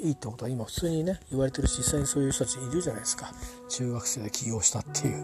[0.00, 3.32] いいってことは今普通にね言われてるし実際にそういう人たちいるじゃないですか。
[3.68, 5.14] 中学生で起業したっていう。
[5.14, 5.18] え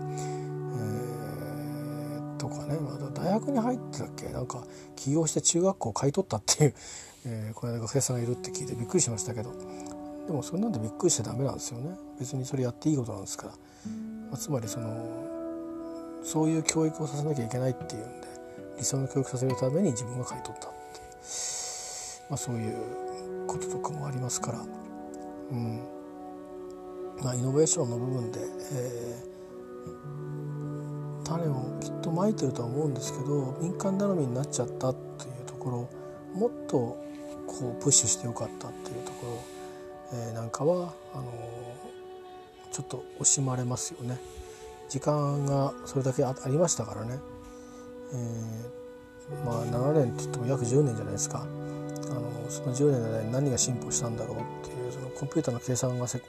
[2.21, 4.29] ー、とかね、まだ大学に入ってたっけ？
[4.29, 4.65] なんか
[4.97, 6.75] 起業して中学校を買い取ったっていう、
[7.27, 9.53] えー、この間学生さんがいるって聞いてびっくりしましたけど。
[10.29, 11.97] でもそれなんでびっくりしちゃダメなんですよね。
[12.21, 13.53] 別にそれやっていいことなんですから、
[14.29, 18.29] まあ、つまりそのそういう教育をさせなきゃいけないっていうんで
[18.77, 20.77] 理想の教育させるために自分が買い取ったって、
[22.29, 22.77] まあ、そういう
[23.49, 24.65] こととかもありますから、
[25.51, 25.81] うん。
[27.21, 28.41] まあ、イノベーションの部分で、
[28.73, 35.91] えー、種をきっとまいてるとは思うんですけど民間頼みになっちゃったっていうところ
[36.33, 36.97] もっと
[37.49, 39.59] こうプッシュしてよかったっていうところ
[40.13, 44.19] えー、なんかはあのー、ちょっと惜しまれますよね。
[44.89, 47.19] 時間がそれだけありましたからね、
[48.15, 51.47] えー、まあ7年って言っても約10年じゃないですか。
[52.11, 56.21] あのその10年の間に何が進歩したんだろうっていうそのコンピューターの計算が世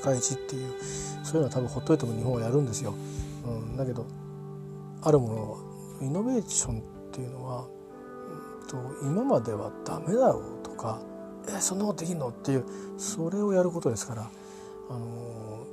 [0.00, 0.74] 界一っていう
[1.22, 2.94] そういうのは多分ほっといても日本はやるんですよ。
[3.46, 4.06] うん、だけど
[5.02, 5.58] あるものは
[6.02, 7.66] イノベーションっていうのは、
[8.62, 11.00] うんと、今まではダメだろうとか
[11.48, 12.64] えそんなことできんのっていう
[12.98, 14.30] それをやることですから、
[14.90, 15.66] あの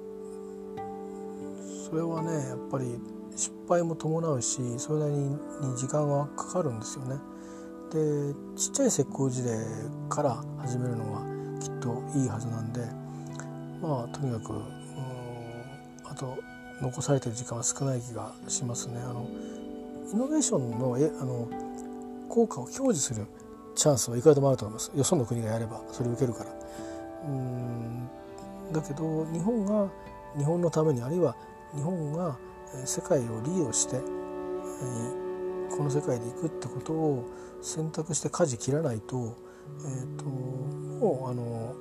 [0.77, 2.97] ー、それはねやっぱり
[3.35, 5.37] 失敗も伴うしそれなりに
[5.75, 7.17] 時間がかかるんですよね。
[7.91, 9.57] でちっちゃい石膏事例
[10.09, 11.21] から始めるのは
[11.61, 12.81] きっといいはずなんで
[13.81, 14.61] まあとにかく
[16.05, 16.37] あと
[16.81, 18.99] 残されてる時間は少ない気がしますね。
[18.99, 19.27] あの
[20.11, 21.49] イノベーションのえあの
[22.29, 23.25] 効果を享受する
[23.75, 26.51] チャンスはいくらでもあると思いますよその国がやればそれ受けるから
[27.27, 28.09] うん
[28.71, 29.89] だけど日本が
[30.37, 31.35] 日本のためにあるいは
[31.73, 32.37] 日本が
[32.85, 33.97] 世界をリードして
[35.75, 37.29] この世界で行くってことを
[37.65, 39.35] 選択して舵切らないと,、
[39.81, 41.75] えーと、もうあの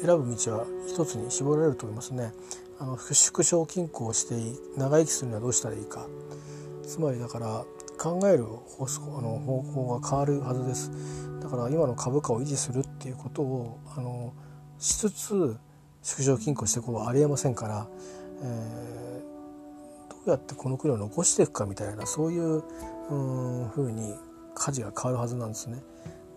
[0.00, 2.32] 選ぶ道は一つに絞られると思いますね。
[2.78, 4.34] あの縮小均衡して
[4.78, 6.06] 長生きするにはどうしたらいいか
[6.86, 7.64] つまりだから
[7.98, 8.84] 考える方
[9.18, 10.90] あの方法が変わるはずです。
[11.40, 14.32] だから今の株価を維持するっていうことをあの
[14.78, 15.56] しつつ
[16.02, 17.88] 縮小均衡していくはありえませんから、
[18.42, 22.62] えー、どうやってこの国を残していくかみたいなそういう
[23.10, 24.14] うんふうに
[24.56, 25.82] 舵が変わるはずなんですね。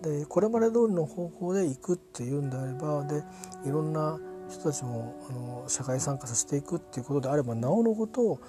[0.01, 3.23] でこれまで通りの方向で行くっていうんであればで
[3.65, 4.17] いろんな
[4.49, 8.39] 人たちもあの社会参加させていくっていうことであればなおのこと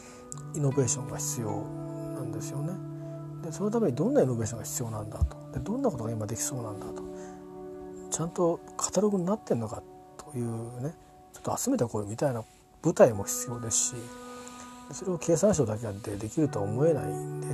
[0.55, 1.63] イノベーションが必要
[2.15, 2.73] なんですよね。
[3.43, 7.03] でそのためにどんなイノベーションが必要なんだとでどんなことが今できそうなんだと
[8.11, 9.83] ちゃんとカタログになってんのか
[10.19, 10.95] というね
[11.33, 12.45] ちょっと集めてこいみたいな
[12.83, 13.95] 舞台も必要ですし
[14.93, 17.47] それを経産省だけでできるとは思えないんで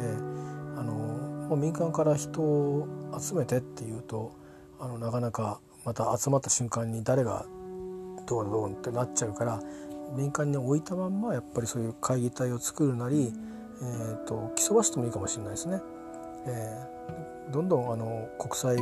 [1.47, 4.33] あの民間から人を集めてっていうと
[4.79, 7.47] あのなかなかまた集まった瞬間に誰が
[8.27, 9.61] どうどうってなっちゃうから
[10.17, 13.33] 民間に置いたまんまやっぱりそういう会議体を作るなり
[13.83, 15.81] えーと、競わせてもいいかもしれないですね。
[16.47, 18.77] えー、どんどんあの国際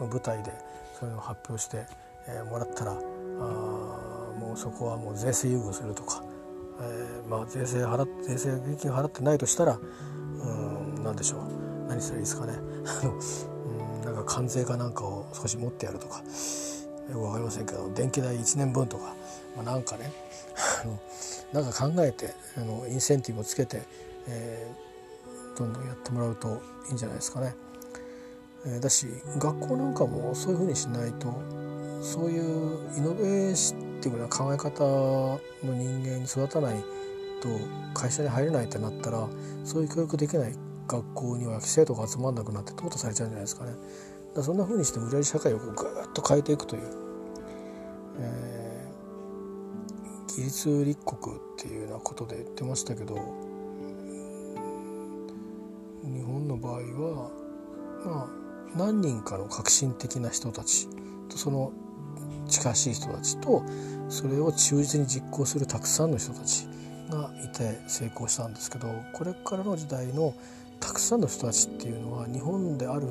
[0.00, 0.52] の舞台で
[0.98, 1.86] そういうのを発表して、
[2.26, 6.22] えー、もらったらあもうそこはもう税制優遇するとか、
[6.80, 11.53] えー、まあ税制払っ税制現金払ってないとしたらうん何でしょう
[11.88, 12.52] 何すればいいですかね。
[14.02, 16.22] うんなんか関税かなんかを少し持ってやるとか。
[17.08, 19.14] よく分かりませんけど電気代1年分とか、
[19.54, 20.10] まあ、なんかね。
[20.82, 20.98] あの
[21.52, 23.82] なんか考えてあのインセンティブをつけて
[24.26, 27.54] えー、どんどんやってもらうといいんじゃないですかね。
[28.66, 29.06] えー、だし
[29.38, 31.34] 学校なんかもそういうふうにしないと
[32.00, 36.82] そういうイノベーションっていうような考え方の人間に育たない
[37.42, 37.48] と
[37.92, 39.28] 会社に入れないってなったら
[39.64, 40.54] そういう教育できない
[40.86, 43.72] 学校には生徒が集まんなくなって淘汰されちゃうんじゃないですかね。
[44.34, 46.82] だそんなふうにして無理やり社会をぐーっと変えていくという、
[48.18, 53.14] えー、自立立国っていうようなことで言ってましたけど
[56.02, 57.30] 日本の場合は
[58.04, 60.88] まあ何人かの革新的な人たち
[61.28, 61.72] とその
[62.48, 63.62] 近しい人たちと
[64.08, 66.66] それを忠実に実行するたくさんの人たち
[67.08, 70.34] がいて成功したんですけどこれからの時代の
[70.84, 73.08] たくさんの人たちっていうのは日本である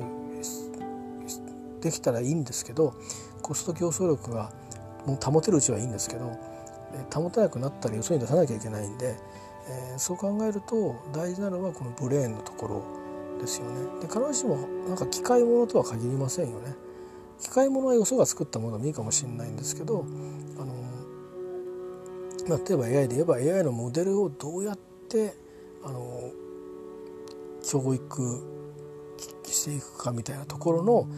[1.80, 2.94] できたらいいんですけど
[3.42, 4.52] コスト競争力が
[5.04, 6.32] もう保てるうちはいいんですけど
[7.12, 9.16] 保てなくなったらよそに出さなきゃいけないんで
[9.66, 14.00] えー、そう考えると大事なのはこのブレーンのところですよね。
[14.00, 14.56] で必ずしも
[14.88, 16.74] なんか機械ものとは限りませんよね。
[17.40, 20.06] 機械ものはよそが作ったものでもいいかもしれないんですけど
[20.56, 20.72] あの、
[22.48, 25.34] まあ、例えば AI で言えば AI のモデルをどうやって
[25.82, 26.30] あの
[27.70, 28.42] 教育
[29.46, 31.08] していくかみたいなところの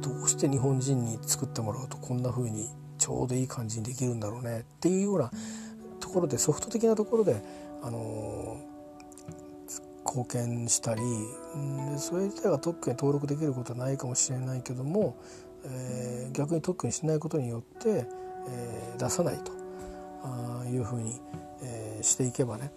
[0.00, 2.68] どうして日本人に作ってもらうとこんな風に
[2.98, 4.60] ちょうどいい感じにできるんだろうね。
[4.60, 5.30] っていうような
[6.00, 7.42] ところでソフト的なところで、
[7.82, 8.60] あの
[10.04, 11.00] 貢献したり
[11.92, 15.16] でそれ自体が特許に登録できることはないかもしれないけども
[15.64, 18.06] えー、逆に特許にしないことによって、
[18.48, 19.52] えー、出さないと
[20.68, 21.20] いうふうに、
[21.62, 22.72] えー、していけばね、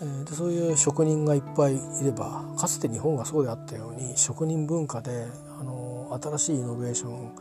[0.00, 5.26] でそういう職人がいっぱいいればかつて日本がそうであったように職人文化で
[5.60, 7.34] あの新しいイノベーション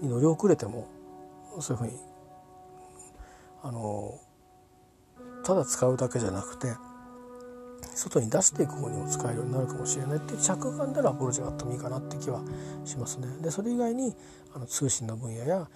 [0.00, 0.88] に乗り遅れても
[1.60, 1.98] そういうふうに
[3.62, 4.18] あの
[5.44, 6.68] ただ使うだけじゃなくて
[7.94, 12.40] 外に出していく方にも使えるようになるかもしれないっていう着眼でのアプローチがあってもいいかなって気は
[12.84, 13.26] しますね。
[13.42, 14.14] でそれ以外に
[14.54, 15.68] あの通信の分野や、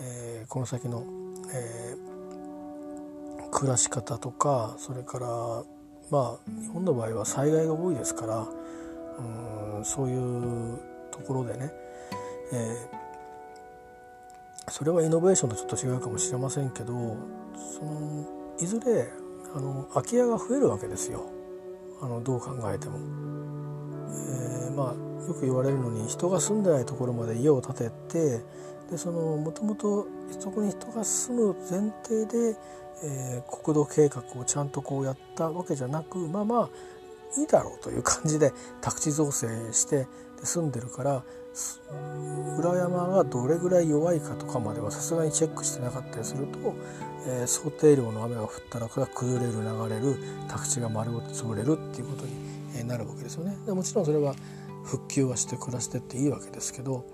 [0.00, 1.04] えー、この先の、
[1.52, 2.19] えー、
[3.60, 5.28] 暮らし方とかそれから
[6.10, 8.46] まあ日本の場合は災害が多いですから
[9.76, 10.78] うんそういう
[11.10, 11.70] ところでね、
[12.54, 17.18] えー、それはイノベーションとちょっと違うかもしれませんけど
[17.54, 18.26] その
[18.58, 19.08] いずれ
[19.54, 21.26] あの空き家が増えるわけですよ
[22.00, 22.98] あのどう考えても。
[22.98, 28.44] えー、まあよく言われるのに人が住んでないところまで家を建てて
[28.90, 30.06] でそのもともと
[30.38, 32.56] そこに人が住む前提で、
[33.04, 40.06] えー、国土計画をちゃんとこうやったわけじゃなくまあまあいいだろうという感じで宅地造成して
[40.42, 41.22] 住んでるから
[42.58, 46.74] 裏山がどれぐらい弱いかとかまではさすがにチェックしてなかったりすると、
[47.26, 50.16] えー、想定量の雨が降ったらこれは崩れる流れる
[50.48, 53.56] 宅地が丸ごと潰れるっていうことになるわけですよね。
[53.66, 54.34] でもちろんそれは
[54.84, 57.04] 復旧はして暮らしてっていいわけですけど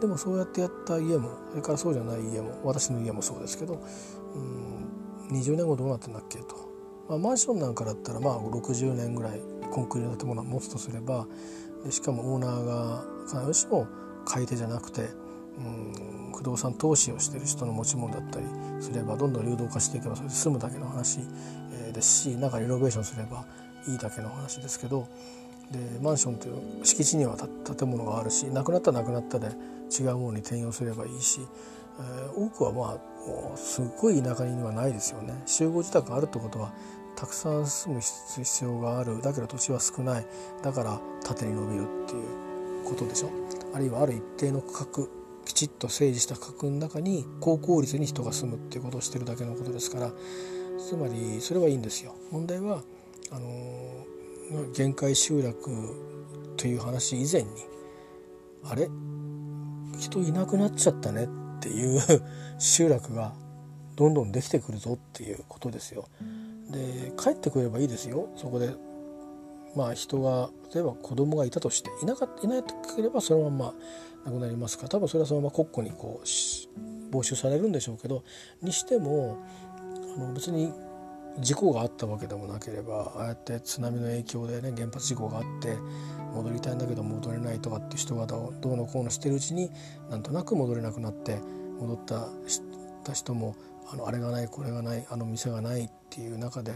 [0.00, 3.82] でもそうやってやった家もそれからそうじゃない家も私の家もそうですけど
[4.34, 4.90] うん
[5.30, 6.56] 20年後どうなってんだっけと、
[7.08, 9.40] まあ、マンションなんかだったらまあ60年ぐらい
[9.70, 11.26] コンクリの建物を持つとすれば
[11.84, 13.86] でしかもオーナーが必ずしも
[14.24, 15.02] 買い手じゃなくて
[15.58, 18.46] うん不動産投資をしてる人の持ち物だったり
[18.80, 21.20] すればどんどん流動化していけばそれで済むだけの話、
[21.72, 23.44] えー、ですしなんかリノベーションすれば
[23.86, 25.06] いいだけの話ですけど
[25.70, 29.48] でマンションという敷地には建物があるしなくなったらなくなったで
[29.90, 31.40] 違うものに転用すればいいし、
[31.98, 32.98] えー、多くはま
[33.54, 35.42] あすっごい田舎にはないですよね。
[35.46, 36.72] 集合自宅があるってことは
[37.16, 39.20] たくさん住む必要がある。
[39.20, 40.26] だけど土地は少ない。
[40.62, 43.30] だから縦に伸びるっていうことでしょ。
[43.74, 45.08] あるいはある一定の区画
[45.44, 50.12] きちっと整理した区画の中に高効率に人が住むっていうことをしてるだけのことですから
[50.78, 52.14] つまりそれはいいんですよ。
[52.30, 52.82] 問題は
[53.30, 53.99] あの
[54.72, 55.54] 限界集落
[56.56, 57.48] という話以前に
[58.64, 58.88] あれ？
[59.98, 61.28] 人いなくなっちゃったねっ
[61.60, 62.00] ていう
[62.58, 63.34] 集落が
[63.96, 66.06] どんどんできてくるぞっていうことですよ。
[66.70, 68.28] で帰ってくればいいですよ。
[68.36, 68.74] そこで
[69.74, 73.74] まあ人が例えば子供がいたとしていなかいなければそのまま
[74.24, 74.84] 亡くなりますか。
[74.84, 78.22] ら多分それはそのまま国庫にこう没収されるんでしょうけど
[78.62, 79.38] にしても
[80.16, 80.72] あの別に
[81.38, 85.76] 事故があったわけでもなければああやって津波の影響でね原発事故があって
[86.34, 89.70] 戻りたいんだけど戻れないとかって人がどうのこうのしてるうちに
[90.10, 91.38] なんとなく戻れなくなって
[91.78, 92.28] 戻った
[93.04, 93.56] た人も
[93.92, 96.72] あのあれがないこれがないあの店がないっていう中で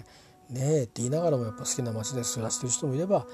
[0.51, 3.27] ねえって言いながらもやっぱ好きな街で暮らしてる人もいれば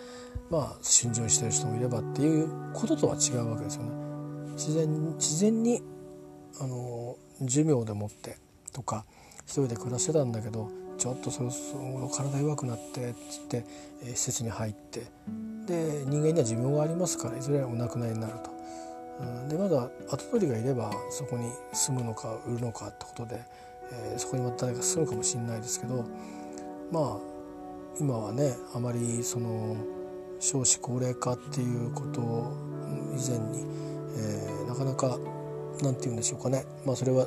[0.51, 3.91] まあ心情してる人もいればっていうこととは違うわけですよね。
[4.55, 5.83] 自然自然に
[6.61, 8.37] あの寿命でもって
[8.73, 9.05] とか
[9.47, 10.71] 一人で暮らしてたんだけど
[11.01, 13.65] ちょっとそろそろ体弱くなってっつって、
[14.05, 15.01] え施設に入って
[15.67, 18.51] で人間には寿命がありますからいずれお亡くなりになると。
[19.21, 23.43] うんでまだ跡取りがいればそこに住むのか売るのかってことで、
[23.93, 26.05] えー、そこにまた誰か住むかもしれないですけど
[26.91, 27.19] まあ
[27.99, 29.77] 今はねあまりその
[30.39, 32.57] 少子高齢化っていうことを
[33.15, 33.67] 以前に、
[34.17, 35.19] えー、なかなか
[35.83, 37.27] 何て言うんでしょうかねまあそれは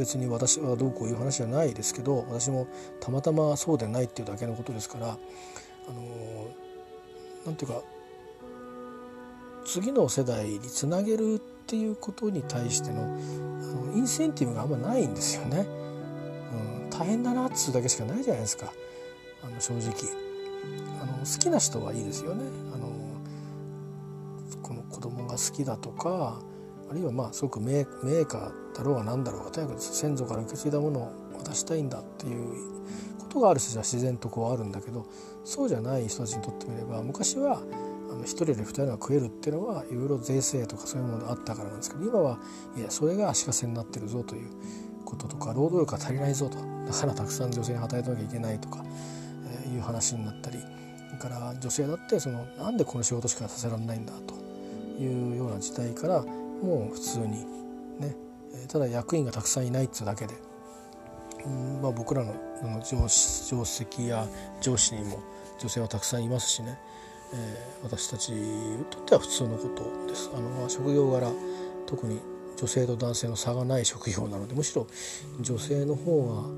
[0.00, 2.66] 別に私はどうこういう話じゃないですけど私も
[3.00, 5.10] たまたまそうでないっていうだけのことですからあ
[5.92, 6.46] の
[7.44, 7.82] なんていうか
[9.66, 15.66] 次の世代につなげるっていうことに対してのあのインセンティブがあんまないんですよね。
[16.82, 18.72] うん、大変だなっつうだけしかないじゃないですか。
[19.44, 19.92] あの正直。
[21.00, 22.46] あの好きな人はいいですよね。
[22.74, 22.88] あの
[24.62, 26.40] この子供が好きだとか
[26.90, 32.52] あるいはまあすごく名名家だろうが何だろうがとにかく先祖から受け継いだものを渡したいんだっていう
[33.18, 35.06] ことがある人じゃ自然とこうあるんだけど
[35.44, 37.62] そうじゃない人たちにとってみれば昔は
[38.10, 42.38] あの1人で2人が食えるっていうのはいろいろ税制とかそういうものがあったからなんですけど今は
[42.76, 44.50] いやそれが足かせになってるぞという
[45.04, 48.84] こととか労働力が足りないぞとだからたくさん女性に働いてなきゃいけないとか、
[49.64, 50.58] えー、いう話になったり
[51.20, 54.34] から女性だってそのなんでこの仕事しかさせられないんだと
[55.00, 56.24] いうような時代から
[56.62, 57.44] もう普通に
[57.98, 58.16] ね
[58.68, 60.34] ただ役員がたくさんいないっつうだけで、
[61.44, 62.34] うんまあ、僕らの
[62.82, 64.26] 上上席や
[64.60, 65.22] 上司にも
[65.58, 66.78] 女性はたくさんいますしね、
[67.34, 70.30] えー、私たちにとっては普通のことです。
[70.34, 71.30] あのまあ、職業柄
[71.86, 72.20] 特に
[72.56, 74.86] 女性と男性の差がない職業なのでむしろ
[75.40, 76.52] 女性の方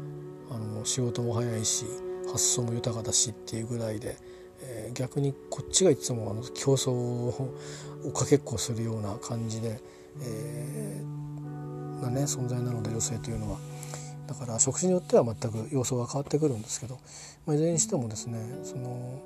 [0.50, 1.86] があの仕事も早いし
[2.26, 4.16] 発想も豊かだしっていうぐらいで、
[4.60, 7.54] えー、逆にこっちがいつもあの競争を
[8.10, 9.80] かけっこするような感じで、
[10.20, 13.58] えー、なね存在なので女性というのは。
[14.26, 16.98] だから職種によっては全く様相が変わってくるんですけど、
[17.44, 19.20] まあ、いずれにしてもですねその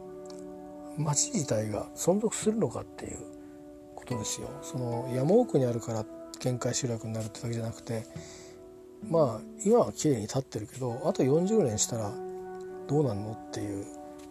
[0.98, 3.18] 町自体が存続するのかっていう
[3.94, 4.48] ことですよ。
[4.62, 6.04] その山奥にあるから
[6.40, 8.04] 限界集落になるってだけじゃなくて
[9.08, 12.12] まあ今は綺麗に立ってるけどあと40年したら
[12.88, 13.84] どうなんのっていう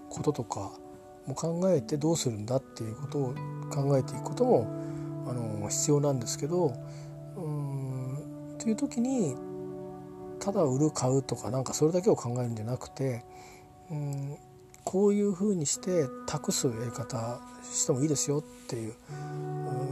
[0.09, 0.71] こととか
[1.27, 3.35] も考えてどうするんだっていうことを
[3.71, 4.67] 考えていくことも
[5.27, 6.73] あの必要なんですけど
[7.35, 9.35] うんという時に
[10.39, 13.25] ただ売る買うとかなんかそれだけを考えるんじゃなくて
[13.89, 14.37] うん
[14.85, 18.93] こういうふうにして託すやり方してもいいですよっていう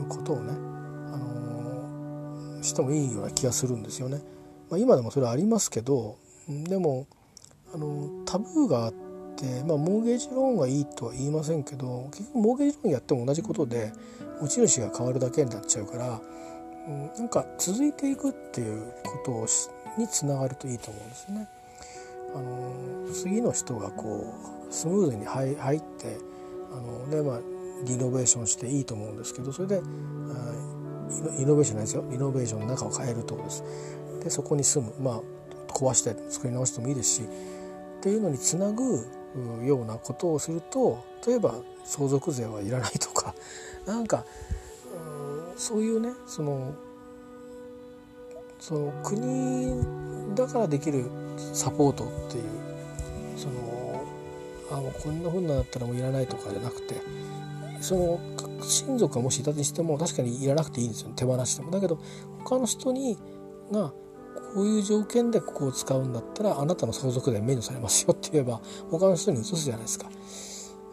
[0.08, 4.22] ことをね、あの、してもいいような気がするんですよね。
[4.70, 7.08] まあ、今でもそれはありますけどでも、
[7.74, 8.94] あのタブーがあっ
[9.36, 13.92] て、まあ、モーゲージローンがいいとは言いませんけど結局モーゲージローンやっても同じことで
[14.42, 16.22] 持ち主が変わるだけになっちゃうから、
[16.88, 19.48] うん、なんか続いていくっていうことを
[19.98, 21.48] につながるといいと思うんですね。
[22.36, 24.34] あの次の人がこ
[24.70, 26.18] うスムーズに入って
[26.72, 27.40] あので、まあ、
[27.86, 29.82] リノベーションしていいと思うんですけどそれで
[31.38, 33.64] イノベーションないですよリノベーションの中を変えるとです。
[34.24, 35.22] でそこに住むまあ
[35.68, 37.26] 壊して作り直してもいいですしっ
[38.02, 39.06] ていうのにつなぐ
[39.66, 43.34] ようなことをすると例えば相続税はいらないとか
[43.86, 44.26] なんか
[45.56, 46.74] そういうねその
[48.60, 49.84] その国
[50.36, 51.06] だからできる
[51.54, 52.44] サポートっていう
[53.36, 54.06] その
[54.72, 57.02] あもうこんなふうになったらもういらないとかじゃなくて
[57.82, 58.20] その
[58.62, 61.72] 親族がもしいたとしても確かにいらなくていいんですよ手放しても。
[61.72, 62.00] だけど
[62.44, 63.18] 他の人に
[63.72, 63.94] が
[64.54, 70.10] こういう条件でここを使うんだったらあなたの相続税免除されますよって言えば他の人に移すじゃないですか。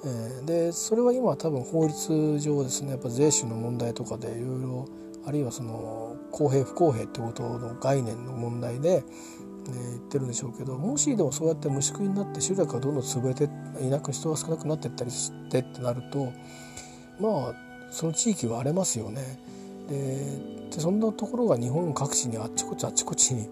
[0.03, 4.89] えー、でそれは今多分法律上ですねやっぱ税収の問題とかでいろいろ
[5.27, 9.05] あるいはその公平不公平ってことの概念の問題で、
[9.69, 13.45] え言ってるんでしょうけどもしでもそうやって虫食いになって集落がどんどん潰れて
[13.85, 16.33] いなく人が少なくなっていったりしてってなると
[17.21, 17.55] まあ
[17.91, 19.39] その地域は荒れますよね。
[19.91, 23.49] でそんなところが日本各地にあっちこっちあっちこっちに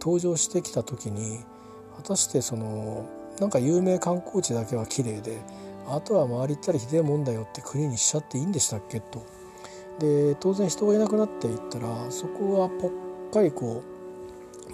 [0.00, 1.40] 登場してきた時に
[1.96, 3.08] 果たしてその
[3.38, 5.40] なんか有名観光地だけは綺麗で
[5.88, 9.24] あとは周り行ったらひでえもんだよって国にしちゃっていいんでしたっけと。
[10.00, 12.90] で当然人がいなくなっていったらそこはぽっ
[13.32, 13.82] かりこ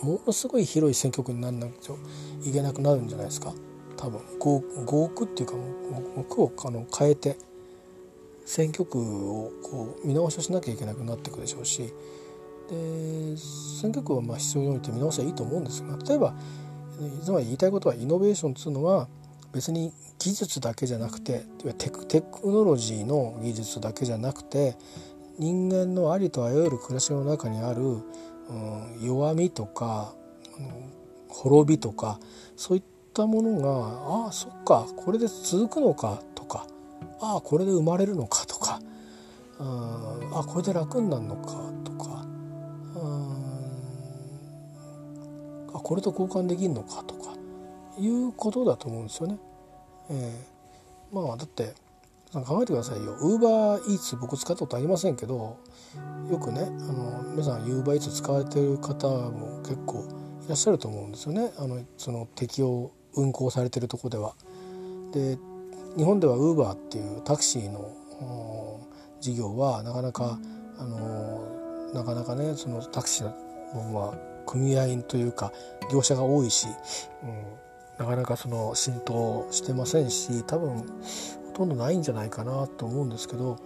[0.02, 1.94] うものすごい広い選挙区にならなくちゃ
[2.48, 3.52] いけなくなるんじゃないですか
[3.98, 7.36] 多分合区っていうかもう区をあの変えて
[8.50, 11.94] 選挙区をこう見直しをしなきゃいけなくなっていくでしょうし
[12.68, 16.34] で選挙区はまあ必要に応じて見直しはいいと思うんですが例えば
[17.22, 19.06] つまり言いたいことはイノベーションっていうのは
[19.52, 21.44] 別に技術だけじゃなくて
[21.78, 24.76] テクテクノロジーの技術だけじゃなくて
[25.38, 28.02] 人間のありとあらゆる暮らしの中にある、うん、
[29.00, 30.12] 弱みとか、
[30.58, 30.92] うん、
[31.28, 32.18] 滅びとか
[32.56, 32.82] そういっ
[33.14, 36.20] たものがああそっかこれで続くのか
[37.20, 38.80] ああこれで生まれるのかとか、
[39.58, 42.24] うん、あこれで楽になるのかとか、
[42.94, 42.98] う
[45.72, 47.20] ん、あこれと交換できるのかとか。
[48.00, 49.38] いうことだと思うんですよね。
[50.10, 51.74] えー、まあだって
[52.32, 53.12] 考えてくださいよ。
[53.20, 55.58] ウーバーイーツ僕使ったことありませんけど
[56.30, 60.04] よくねあの皆さんウーバーイーツ使われてる方も結構
[60.44, 61.52] いらっしゃると思うんですよね。
[61.58, 64.34] あのその適用運行されてるとこでは。
[65.12, 65.38] で
[65.96, 68.80] 日本ではウーバーっていうタクシーの
[69.20, 70.38] 事業はなかなか
[70.78, 73.26] あのなかなかねそのタクシー
[73.74, 75.52] の、まあ、組合というか
[75.92, 76.68] 業者が多いし、
[77.22, 80.84] うん、なかなかその浸透してませんし多分
[81.54, 83.58] とんどないんじゃないかなと思うんですけど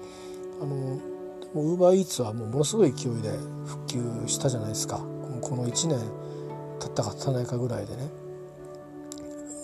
[0.60, 0.98] あの
[1.54, 3.30] ウーバーイーツはもうものすごい勢いで
[3.66, 4.98] 復旧したじゃないですか。
[5.40, 6.00] この1年
[6.80, 8.08] 経ったか経たないかぐらいでね。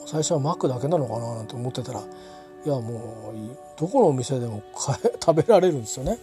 [0.06, 2.02] 最初はマックだけなのかななんて思ってたら
[2.64, 4.62] いやもうどこのお店でも
[5.24, 6.18] 食べられるんですよね。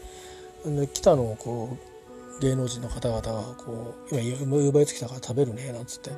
[0.66, 1.70] で来たのをこ
[2.38, 6.12] う芸能人の方々がこう今ウーバーイーツ来たから食べるねなんつって。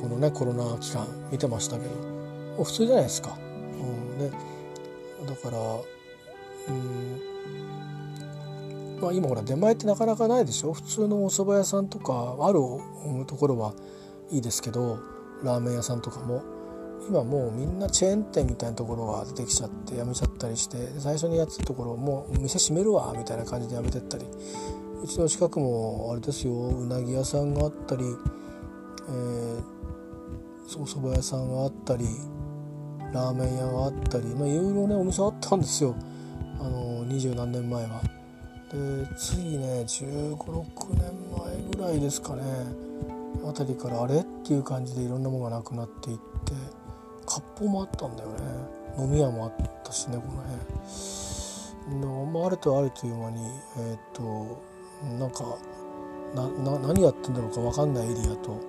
[0.00, 1.90] このねコロナ期間見てましたけど。
[1.90, 3.36] もう普通じゃないですか。
[3.38, 4.36] うん、でだ
[5.36, 5.58] から
[6.68, 7.20] うん。
[9.00, 10.72] まあ今ほら出前ってなかなかないでしょ？
[10.72, 12.58] 普通のお蕎麦屋さんとかある
[13.26, 13.74] ところは
[14.30, 14.98] いいですけど
[15.42, 16.42] ラーメン屋さんとかも。
[17.08, 24.24] 今もうみんなチェーン店みたいなところが出てきちゃってやめちゃったりして最初にやってたところもう店閉めるわみたいな感じでやめてったり。
[25.02, 29.64] うちの近くもあれですようなぎ屋さんがあったり、えー、
[30.78, 32.04] お蕎麦屋さんがあったり
[33.12, 35.96] ラーメン屋があったりまあいろいろねお店あったんですよ。
[36.60, 38.00] あの二十何年前は。
[38.70, 42.42] でついね1 5 6年前ぐらいですかね。
[43.44, 44.20] あたりからあれ？
[44.20, 46.22] っていう感じでいろんなものがなくなっていって。
[47.34, 48.36] 割烹もあったんだよね。
[48.98, 49.52] 飲み屋もあっ
[49.82, 50.52] たしねこの辺。
[52.32, 53.40] まあ、あるとあるという間に
[53.78, 54.62] えー、っと
[55.18, 55.56] なんか
[56.34, 58.60] なな何やってんだろうか分かんないエリアと、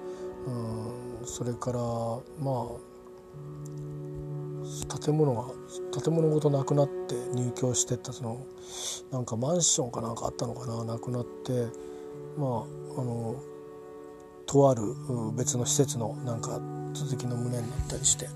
[0.48, 0.52] う
[1.24, 1.80] ん、それから
[2.40, 2.66] まあ
[5.00, 5.46] 建物が
[6.02, 8.46] 建物ごとなくなって入居してったその
[9.12, 10.84] なんかマンションかなんかあったのかな？
[10.84, 11.68] なくなって
[12.38, 12.64] まあ
[13.00, 13.36] あの
[14.46, 14.96] とある
[15.36, 16.60] 別の施設のなんか
[16.94, 18.28] 続きの棟になったりして、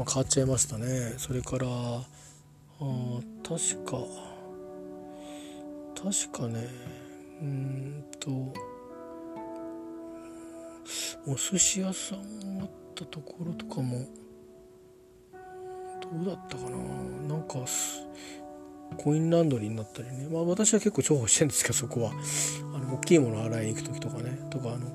[0.00, 1.12] まあ、変わっちゃいましたね。
[1.18, 2.02] それからあ
[3.46, 3.98] 確か
[5.94, 6.66] 確かね
[7.42, 8.30] うんと
[11.26, 12.18] お寿司屋さん
[12.62, 14.06] あったところとかも
[16.00, 16.78] どうだったかな。
[17.28, 17.58] なんか
[18.96, 20.28] コインランドリーになったりね。
[20.32, 22.12] まあ私は結構重宝してるんですけどそこは。
[22.74, 24.48] あの大きいもの洗いに行く時とかね。
[24.48, 24.86] とかあの、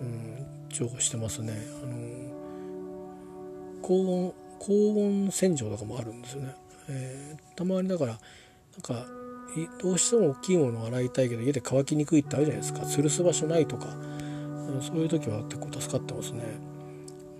[0.00, 1.52] うん、重宝してますね。
[1.82, 2.09] あの
[3.90, 6.54] 高温高温洗浄とかもあるんですよね、
[6.88, 9.04] えー、たまにだからなんか
[9.82, 12.82] どうしても大きいものを洗いたいけど家で乾きにくいってあるじゃないですか。
[12.82, 13.86] 吊るす場所ないとか
[14.80, 16.44] そういう時は結構助かってますね。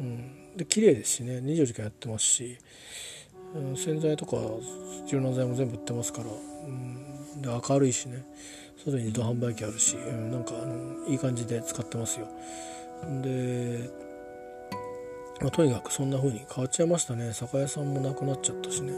[0.00, 1.38] うん、で綺麗ですしね。
[1.38, 2.58] 24時間やってますし、
[3.54, 4.38] うん、洗剤とか
[5.06, 8.24] 柔軟剤も全部売ってますから、うん、で明るいしね。
[8.84, 12.26] 外に自動販売機あるし、うん、なんかあのいい感じで使ってますよ。
[13.22, 13.88] で、
[15.40, 18.92] まあ、とにかくそんな風に変わっちゃいましたね酒屋さんもなくなっちゃったしね。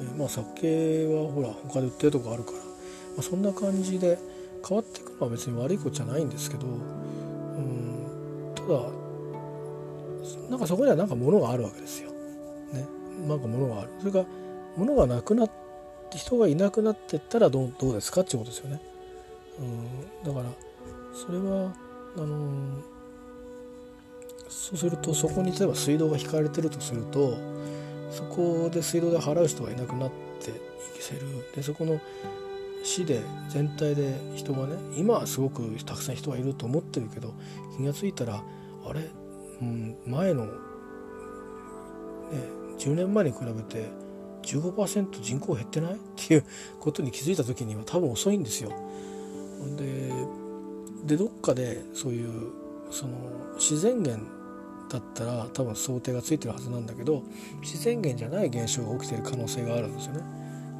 [0.00, 2.62] えまあ酒はほら他で売ってるとこあるから、ま
[3.18, 4.18] あ、そんな感じで
[4.66, 8.68] 変わっていくのは別に悪いことじゃないんですけどうんただ
[10.50, 12.10] なんかそこにはなんか物があるわけですよ。
[12.72, 12.86] ね、
[13.26, 14.24] なんか物があるそれから
[14.76, 15.50] 物がなくなっ
[16.10, 18.80] て人がいなくなってったらどうどうですかっていうことですよね。
[19.58, 20.52] うんだから
[21.14, 21.72] それは
[22.16, 22.82] あのー、
[24.48, 27.36] そうするとそこに例えば水道が引かれてるとすると
[28.10, 30.54] そこで水道代払う人がいなくなってい
[31.08, 31.52] ける。
[31.54, 32.00] でそこの
[32.82, 37.34] 市で全体で人がね今はすごくたくさん人がいると思ってるけど
[37.76, 38.42] 気が付いたら
[38.86, 39.02] あれ、
[39.60, 40.50] うん、前の、ね、
[42.78, 43.90] 10年前に比べて
[44.42, 45.94] 15%人口減ってない？
[45.94, 46.44] っていう
[46.80, 48.72] ことに気づいた時には多分遅いんですよ。
[49.76, 50.12] で
[51.04, 52.52] でどっかでそういう
[52.90, 53.12] その
[53.56, 54.37] 自然源
[54.88, 57.22] だったら多分想定がついてるはずなんだけど
[57.60, 60.20] 自然源じゃない現象が起きてる可能性があるんですよね。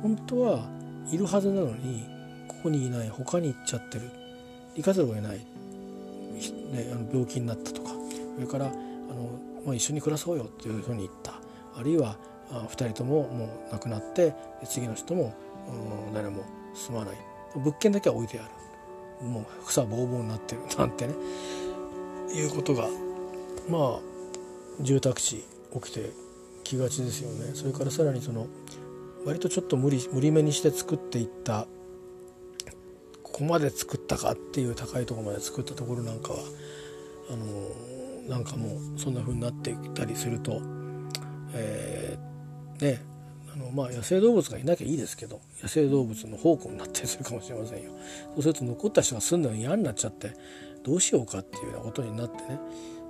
[0.02, 0.68] 本当は
[1.10, 2.04] いるはずなのに
[2.48, 4.10] ここにいない他に行っちゃってる。
[4.76, 5.44] 行かざるを得ない、ね、
[6.92, 7.90] あの病気になったとか。
[8.36, 8.74] それからあの、
[9.66, 11.32] まあ、一緒に暮らそうよっていうふうに言った。
[11.76, 12.16] あるいは
[12.50, 14.34] あ2人とももう亡くなって
[14.64, 15.34] 次の人も
[16.14, 16.44] 誰も
[16.74, 17.16] 住まない。
[17.56, 18.48] 物件だけは置いてあ
[19.22, 19.26] る。
[19.26, 20.62] もう草ぼうぼうになってる。
[20.78, 21.14] なんてね。
[22.32, 22.88] いうことが
[23.68, 24.00] まあ
[24.80, 26.10] 住宅地起きて
[26.64, 28.46] きがちですよねそれからさらにその
[29.24, 31.66] 割とちょっと無理無理めにして作っていった
[33.22, 36.38] ここまで作ったかっていう高いところまで作ったところなんかは
[37.30, 40.60] あのなんかもうそんな風になってきたりすると、
[41.54, 43.02] えー、ね
[43.52, 47.90] あのまあ野生動物がいなきゃいいですけど野生動物の宝庫になったりするかもしれませんよ。
[48.34, 50.32] そうすると残った人が住んだのに嫌になっちゃって
[50.84, 52.58] どうしようかっていうようなことになってね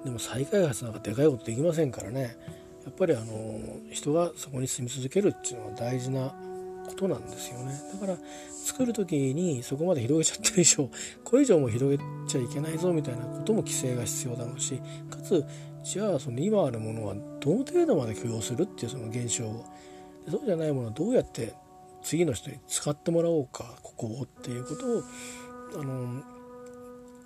[0.04, 2.36] でも再開発なんかでかいことできませんからね。
[2.84, 6.34] やっぱりあの人がそこに住み続けるっていうのは大事な
[6.86, 7.72] ことなんですよね。
[7.92, 8.18] だから
[8.50, 10.88] 作る時にそこまで広げちゃってる以上
[11.24, 14.80] これ以上も広げちゃいけないぞみたいなことも規制が必要だろうし
[15.10, 15.44] かつ
[15.82, 19.64] じゃあその今あるものはどの程度まで許容するっていうその現象を。
[20.30, 21.54] そうじゃないものはどうやって
[22.02, 25.02] 次の人に使ってもらおうかここをっていうことを
[25.80, 26.22] あの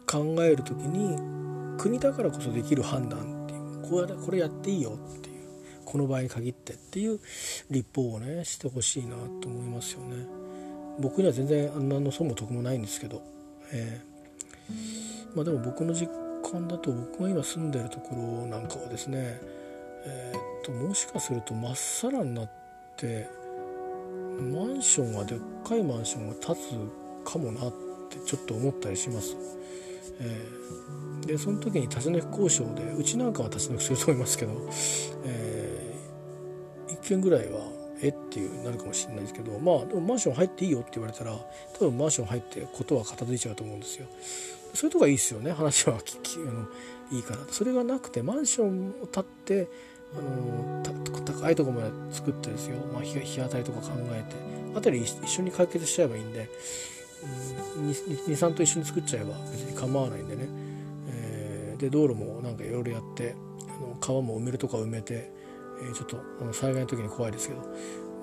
[0.07, 1.17] 考える時に
[1.83, 5.43] 国だからこそできる判断っていうこれこれやっていいよっていう
[5.85, 7.19] この場合に限ってっていう
[7.73, 10.25] 立法をねしてほしいなと思いますよね。
[11.01, 13.21] 僕には全然あんなの損も得もないんですけど、
[13.73, 16.09] えー、まあ、でも僕の実
[16.49, 19.41] 感だと僕が今住んでるところなんかはですね、
[20.07, 22.51] えー、っともしかするとまっさらになっ
[22.97, 23.27] て
[24.39, 26.55] マンションがでっかいマンションが建
[27.25, 27.73] つかもなっ
[28.09, 29.37] てちょっと思ったりします。
[30.21, 34.53] えー、でその時に立ち退き交渉でうちなんかは立ち退きすると思いますけど、
[35.25, 37.61] えー、1軒ぐらいは、
[38.03, 41.39] えっていうなるかもしれないですけどまあでもマンション入っていいよって言われたら
[41.79, 44.07] 多分マンション入ってことは片付いちゃうと思うんですよ。
[44.75, 46.67] そういうとこがいいですよね話は聞きあの
[47.13, 47.41] いいから。
[47.51, 49.69] それがなくてマンションを建って
[50.17, 50.83] あの
[51.25, 54.53] 高いとこまで作ってですよ、まあ、日日当たりとか考えて。
[54.75, 56.49] あたり一緒に解決しちゃえばいいんで、
[57.77, 60.49] うん、23と一緒に作っちゃえば別に構わないんでね、
[61.83, 63.35] で道路もなんかいろいろやって
[63.69, 65.33] あの川も埋めるとか埋めて、
[65.83, 67.61] えー、ちょっとあの災害の時に怖いですけど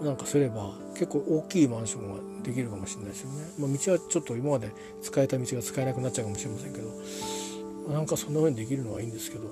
[0.02, 9.44] なんかすれば結構大きいマンションができるかもしれないですよね、まあ、道はちょっと今まで使えた道が使えなくなっちゃうかもしれませんけどなんかそんな風にできるのはいいんですけど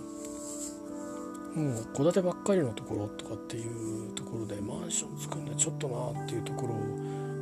[1.53, 6.75] もう戸建てばっかりのところとかっていうところでマンション作るのはちょっとなっていうところ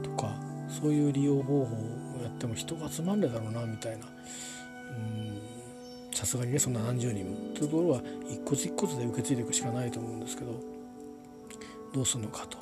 [0.02, 0.34] とか
[0.68, 4.06] そういう利用方法をやっても人が集まんねえだろうなみたいな
[6.16, 10.62] さすがにねそんな何十人もというところは一個ず一個で受け継いでいくしかないと思うんですけど
[11.94, 12.58] どうするのかと。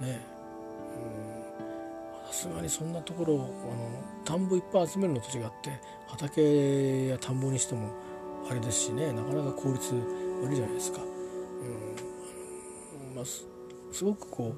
[0.00, 0.24] ね。
[2.28, 3.48] さすがにそんなところあの
[4.24, 5.72] 田んぼいっぱい集めるのと違って
[6.06, 7.90] 畑や田んぼにしても
[8.48, 9.92] あれですしねなかなか効率
[10.42, 11.00] 悪いじゃないですか。
[11.00, 11.04] う
[13.12, 13.16] ん。
[13.16, 13.44] まあ、す
[14.04, 14.54] ごくこ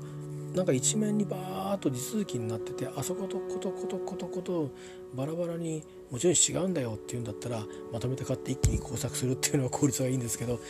[0.52, 1.40] うなんか一面にバー
[1.78, 4.70] と地続きになっててあそことことことことこと
[5.14, 7.62] バラバラにもちろん違うんだよっていうんだったら
[7.92, 10.60] まとめて買って一気に工作するっていうのは効率がいいんですけど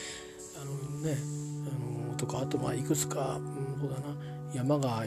[0.61, 1.16] あのね
[2.09, 4.16] あのとかあとまあいくつか、うん、そうだな
[4.54, 5.04] 山が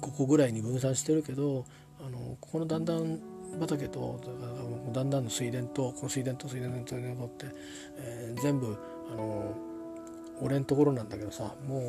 [0.00, 1.64] 5個ぐらいに分散してるけど
[2.04, 3.18] あのここの段々
[3.60, 4.20] 畑と
[4.92, 7.46] だんだんの水田とこの水田と水田と水田とって、
[7.98, 8.76] えー、全部
[9.12, 9.54] あの
[10.40, 11.82] 俺んところなんだけどさもう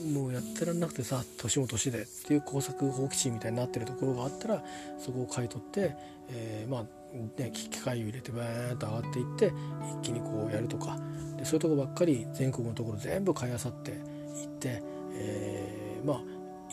[0.00, 4.64] もうやってらんなくてさ年も年でっていう工作放棄地みたいになってるところがあったら
[4.98, 5.96] そこを買い取って、
[6.28, 6.82] えー、まあ
[7.40, 9.52] ね機械を入れてバーンと上がっていって
[10.00, 10.98] 一気にこうやるとか。
[11.42, 14.82] でそういうとこばっかり全国のところ全部買いあさっていって、
[15.14, 16.20] えー、まあ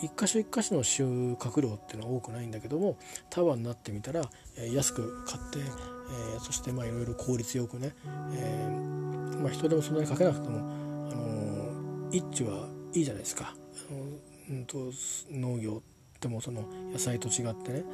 [0.02, 1.04] 一箇所一箇所の収
[1.34, 2.96] 穫量っていうのは多くないんだけども
[3.28, 4.22] 束になってみたら、
[4.56, 7.92] え、安く買って、えー、そしてまあいろいろ効率よくね、
[8.32, 13.54] えー、まあ、人でもそんなにかけなくても、あの一地はいいじゃないですか、
[13.90, 14.92] あのうんと、
[15.30, 15.82] 農業
[16.20, 17.84] でもその野菜と違ってね。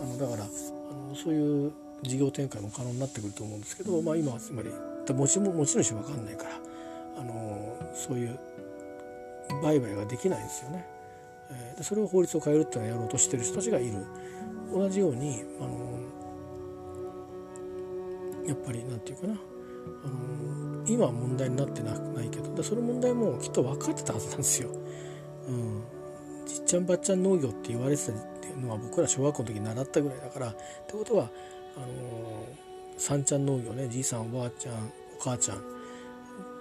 [0.00, 1.72] あのだからあのそういう
[2.02, 4.70] 事業展開も可能になってくると思うんですけど、まあ、今はつまり
[5.08, 6.50] 持ち持ち主分かんないから、
[7.18, 8.38] あのそういう
[9.62, 10.86] 売買ができないんですよね。
[11.50, 14.04] えー、それを法律を変えるっていうのをやろうとしてる人たちがいる。
[14.72, 15.98] 同じようにあの
[18.46, 19.34] やっぱり何て言うかな。
[20.04, 24.70] あの今は問題になってなないけどその問題もきっと分かってたはずなんですよ。
[25.46, 25.82] うん、
[26.46, 31.30] じっちゃんばっちゃん農業って言われてたっていうのは僕ら小学校の時に習ったぐらいだからってことは
[31.76, 31.86] あの
[32.96, 35.60] 三ちゃん農業ねじいさんおばあちゃんお母ちゃんっ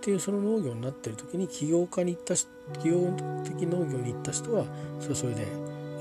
[0.01, 2.35] ていうその農業になってる時に起業家に行った
[2.73, 3.11] 企業
[3.43, 4.65] 的農業に行った人は
[4.99, 5.47] それはそれで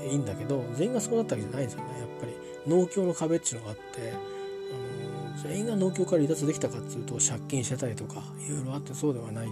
[0.07, 2.33] いいんだけど全員がそうだったわけじゃないんですよねやっぱり
[2.67, 4.13] 農協の壁っていうのがあって
[5.43, 9.49] 全員が農協から離脱できたかっていうと借金してたりとかいろいろあってそうではない。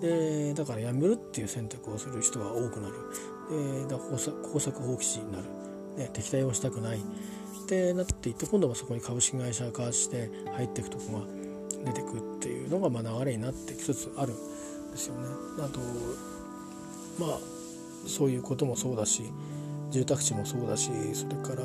[0.00, 2.94] でだから辞めるっていう選択をする人が多くなる。
[3.50, 4.18] でだから
[4.52, 5.44] 工作放棄地になる、
[5.96, 6.98] ね、敵対をしたくない。
[6.98, 11.24] ってなっていって今度はそこに株式会社化して入っていくとこが
[11.86, 15.28] 出てくっていうのがまあ流れになってきつつあるんですよね。
[15.60, 15.80] あと
[17.18, 17.38] まあ
[18.06, 19.22] そういうこともそうだし
[19.90, 21.62] 住宅地もそうだしそれから、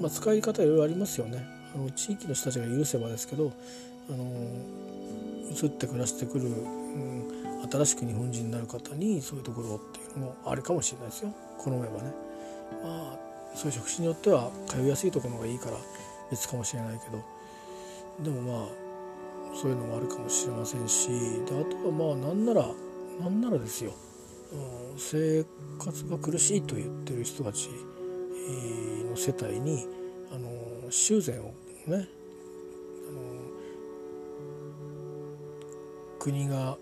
[0.00, 1.44] まあ、使い方いろいろありますよね。
[1.74, 3.52] あの地域の人たちが許せばですけど
[4.08, 4.24] あの
[5.50, 12.14] 移って暮らしてくる、うん、新しく日本人になる方にそういうところっていうのもあるかもしれないですよ好めばね。
[12.82, 13.18] まあ
[13.54, 15.76] そういう職種によっては通いやすいところがいいから
[16.30, 17.22] 別かもしれないけど
[18.22, 18.68] でもまあ
[19.54, 21.08] そういうのもあるかもしれませんし
[21.46, 22.66] であとはまあなんなら
[23.20, 23.92] なんならですよ、
[24.52, 25.44] うん、生
[25.78, 27.68] 活が苦しいと言ってる人たち
[29.10, 29.86] の世帯に
[30.32, 31.54] あの修繕を
[31.86, 32.08] ね
[33.08, 33.18] あの
[36.18, 36.76] 国が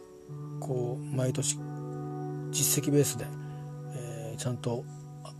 [0.60, 1.58] こう毎年
[2.50, 3.26] 実績ベースで、
[3.94, 4.84] えー、ちゃんと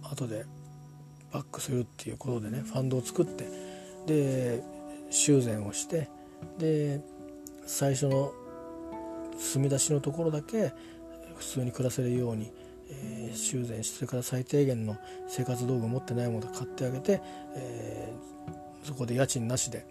[0.03, 0.45] 後で
[1.33, 3.49] バックするっていうことでねファンドを作って
[4.07, 4.63] で
[5.11, 6.09] 修繕をして
[6.59, 7.01] で
[7.67, 8.33] 最初の
[9.39, 10.73] 住み出しのところだけ
[11.37, 12.51] 普通に暮らせるように、
[12.91, 14.97] えー、修繕してそれから最低限の
[15.29, 17.21] 生活道具を持ってないものを買ってあげて、
[17.55, 19.87] えー、そこで家賃なしで、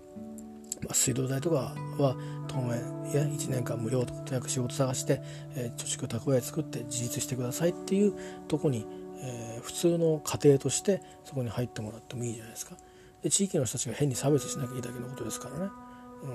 [0.81, 2.15] まあ、水道代とかは
[2.47, 2.79] 当面
[3.13, 5.21] や1年間無料とかとにかく仕事探して、
[5.55, 8.13] えー、貯蓄蓄え作って自立してくださいっていう
[8.47, 8.85] とこに、
[9.21, 12.77] え、普通の家庭としてそこに入ってもらってもいいじゃないですか。
[13.23, 15.69] で地域の人たちが変に差別しなきゃいいだけのことですからね、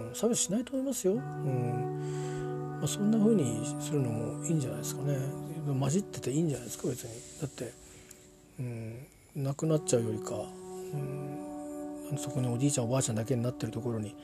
[0.08, 1.14] うん、差別しないと思いますよ。
[1.14, 5.18] うんまあ、そんな風にするのもいいんじゃないですかね。
[5.78, 7.10] 混じってていいんじゃないですか別に。
[7.40, 7.72] だって、
[8.58, 10.34] うん、亡くなっちゃうよりか、
[12.10, 14.16] うん、そこにおじいちゃんおばあちゃんだけになってるところに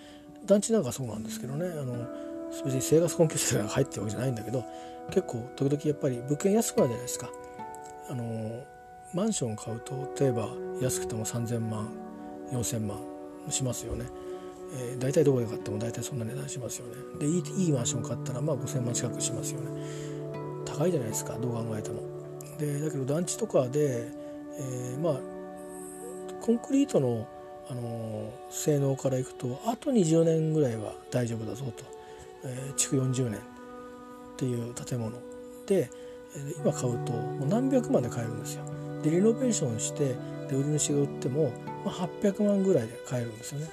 [0.46, 1.66] 団地なんかそうなんですけどね。
[1.66, 2.06] あの
[2.64, 4.64] 別に生活困窮者が入ってるわけじゃないんだけど
[5.10, 7.30] 結構時々やっぱり物件安くなるじゃないですか。
[8.08, 8.64] あの
[9.14, 10.48] マンション買うと例えば
[10.80, 11.88] 安くても3,000万
[12.52, 12.98] 4,000万
[13.50, 14.06] しますよね、
[14.72, 16.94] えー、大体どこで買っても大体そんな値段しますよね。
[17.18, 19.66] でいいいいマンション買ったらまあ5,000万近くしますよね。
[20.64, 22.02] 高いじゃないですかどう考えても。
[22.58, 24.08] でだけど団地とかで、
[24.58, 25.20] えー、まあ
[26.40, 27.26] コンクリートの、
[27.68, 31.84] あのー、性能からいくとあと20年ぐらいは大丈夫だぞと、
[32.44, 33.42] えー、築40年っ
[34.36, 35.12] ていう建物。
[35.66, 35.90] で
[36.62, 38.64] 今買うともう何百万で買えるんですよ。
[39.02, 40.14] でリノベーションして
[40.48, 41.52] で売り主が売っても、
[41.84, 43.68] まあ、800万ぐらいで買えるんですよね。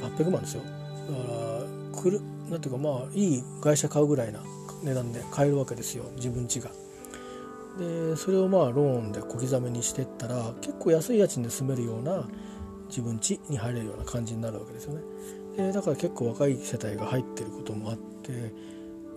[0.00, 1.32] 800万ですよだか
[1.94, 2.20] らくる
[2.50, 4.40] なんていうかまあいい会社買うぐらいな
[4.82, 6.70] 値段で買えるわけですよ自分家が。
[7.78, 12.26] でそれをまあローンで小刻みにしてったら結構安い家賃で住めるような
[12.88, 15.02] 自分家に入れるような感じになるわけですよね。
[15.56, 18.52] でだから結構若い世帯が入ってることもあって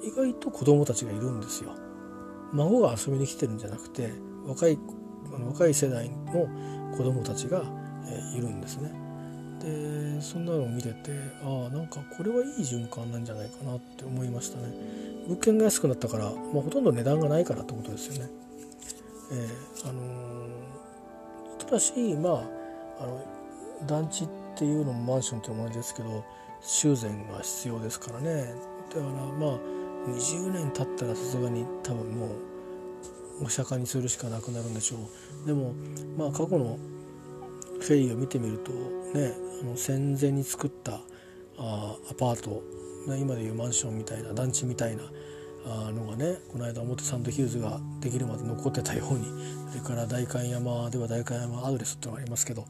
[0.03, 1.71] 意外と子供たちがいるんですよ。
[2.53, 4.11] 孫が遊びに来てるんじゃなくて
[4.45, 4.79] 若い
[5.45, 6.47] 若い世代の
[6.97, 7.63] 子供たちが、
[8.07, 8.91] えいるんですね。
[9.59, 11.11] でそんなのを見てて
[11.43, 14.73] ああなんかこれはいい循環なんじゃないかなって思いましたね。
[15.27, 16.33] 物件が安くなったから、まあ、
[16.63, 18.29] ほとんど値段がないからってことですよね。
[19.31, 22.29] えー、あのー、ただしま
[22.99, 23.25] ああの
[23.87, 26.23] 団地っていうのもマンションっていうのもあれですけど
[26.61, 28.53] 修繕が必要ですからね
[28.89, 29.59] だからまあ
[30.07, 32.27] 20年経ったらさすがに多分も
[33.41, 34.97] うお釈迦にするしかなくなるんでしょ
[35.43, 35.73] うでも
[36.17, 36.77] まあ過去の
[37.79, 38.71] フェリーを見てみると
[39.17, 41.01] ねあの戦前に作った
[41.57, 42.63] あアパート、
[43.11, 45.03] ね、今でいうマンションみたいな団地みたいな
[45.65, 49.25] あのがねこの間表参道ヒルズができるまで残ってたように
[49.69, 52.65] それから代官山では代官山アドレスってのがありますけど、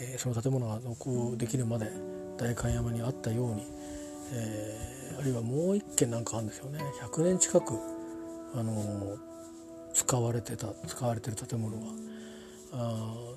[0.00, 1.90] えー、その建物が残るできるまで
[2.36, 3.66] 代官山にあったように、
[4.32, 6.80] えーあるいはもう一軒なんかあるんですよね。
[7.02, 7.74] 100年近く
[8.54, 9.16] あの
[9.92, 11.86] 使われてた使われてる建物が
[12.72, 13.33] あ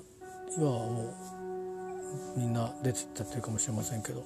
[0.58, 1.14] 今はも
[2.36, 4.24] うみんな出てったっていうかもしれませんけど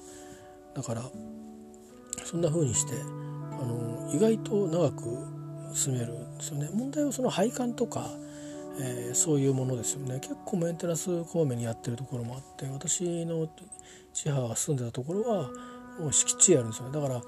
[0.73, 1.03] だから
[2.25, 5.03] そんな風にしてあの意外と長く
[5.75, 8.09] 住めるんですよね問題はその配管とか、
[8.81, 13.47] えー、そういうものですよね結構メンテナンスこまめにやってるところもあって私の
[14.11, 15.49] 地母が住んでたところは
[15.99, 17.21] もう敷地あるんですよねだから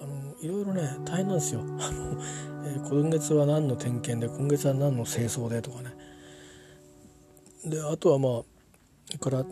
[0.00, 1.60] あのいろいろね大変なんですよ。
[1.60, 2.22] あの
[2.66, 6.05] えー、今月は何の点検で今月は何の清掃でとかね。
[7.66, 8.42] であとはま
[9.14, 9.44] あから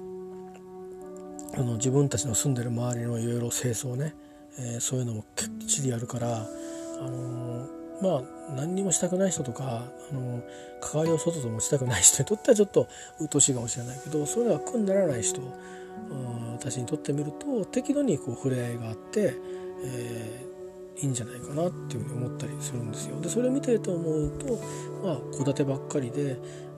[1.56, 4.14] あの自分たちの住んでる周りのいろいろ清掃ね、
[4.58, 6.40] えー、そういうのもきっちりやるから、あ
[7.08, 10.42] のー、まあ何にもしたくない人とか、あの
[10.80, 12.88] 関わりを外と持ちたくない人にとってはちょっと
[13.20, 15.40] 鬱陶しいかもしれないけどそれは苦にならない人
[16.52, 19.34] 私にとってみると適度にこう触れ合いがあって、
[19.84, 23.20] えー、いいんじゃないかなっていうふうに思ったりするんですよ。
[23.20, 24.60] でそれを見てると思うと
[25.04, 26.36] まあ戸建てばっかりで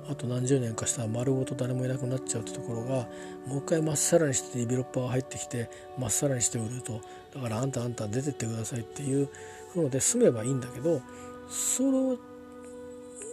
[0.08, 3.06] あと何十年かしたら丸ごと誰もいなくなっちゃうってところが
[3.46, 7.00] もう一回まっさらにしてディベロッパーが入ってきてまっさらにして売ると
[7.34, 9.28] だからあんたあんた出てってくださいっていう
[9.74, 11.00] ので住めばいいんだけど
[11.48, 12.16] それ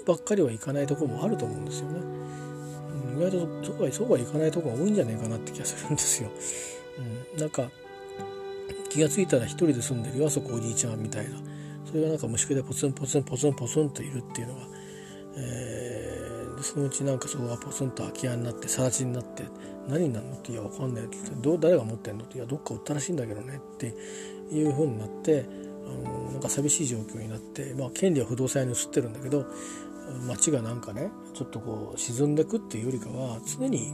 [0.05, 2.01] ばっかりはいかないとこもあると思うんですよね。
[3.15, 6.29] 意外とそうはそうはいかないとこが多いんじゃないかなって気がするんですよ。
[7.33, 7.69] うん、なんか
[8.89, 11.37] 気が付いたら一人で住んでるよあそこおじいちゃんみたいな
[11.85, 14.61] それがなんか虫けでポツンポツンポツンポツンといるっていうのが、
[15.37, 15.92] えー、
[16.63, 19.43] そのうちなんかそこがポツンと空き家になって更地になって
[19.87, 23.93] 何になるのっていやわかんないってど誰が持ってんのっていやどっか売ったらしいんだけどねって
[24.51, 25.45] いうふうになって
[25.85, 29.45] あのなんか寂しい状況になって、まあ、権利は不動産屋に移ってるんだけど
[30.27, 33.93] 街がなんかねちょっとこう沈んでくっていうよりかは常に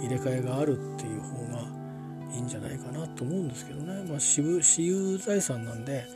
[0.00, 1.68] 入れ替えがあるっていう方が
[2.34, 4.42] いいんじゃないかなと思うんですけどね、まあ、私
[4.84, 6.06] 有財産なんで、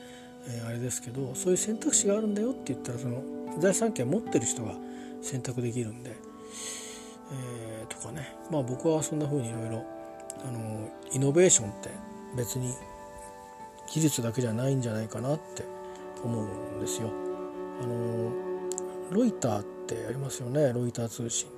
[0.47, 3.23] えー、あれですけどそういう選択肢があるんだよって言ったらその
[3.59, 4.75] 財産権持ってる人が
[5.23, 6.17] 選択できるんで、
[7.33, 9.85] えー、とかねまあ僕はそんな風にいろいろ
[11.13, 11.91] イノベーションって
[12.37, 12.75] 別に
[13.93, 15.65] 技術だけじゃないんじゃないかなって
[16.23, 17.11] 思うんですよ。
[17.83, 18.31] あの
[19.11, 20.73] ロイターってありますよね？
[20.73, 21.49] ロイター通信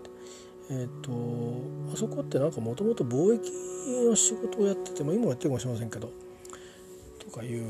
[0.70, 1.10] えっ、ー、と
[1.92, 3.52] あそこってなんかもともと貿易
[4.08, 6.10] の仕事をやってて、まあ、今もやってるかもしれませんけど
[7.18, 7.64] とかいう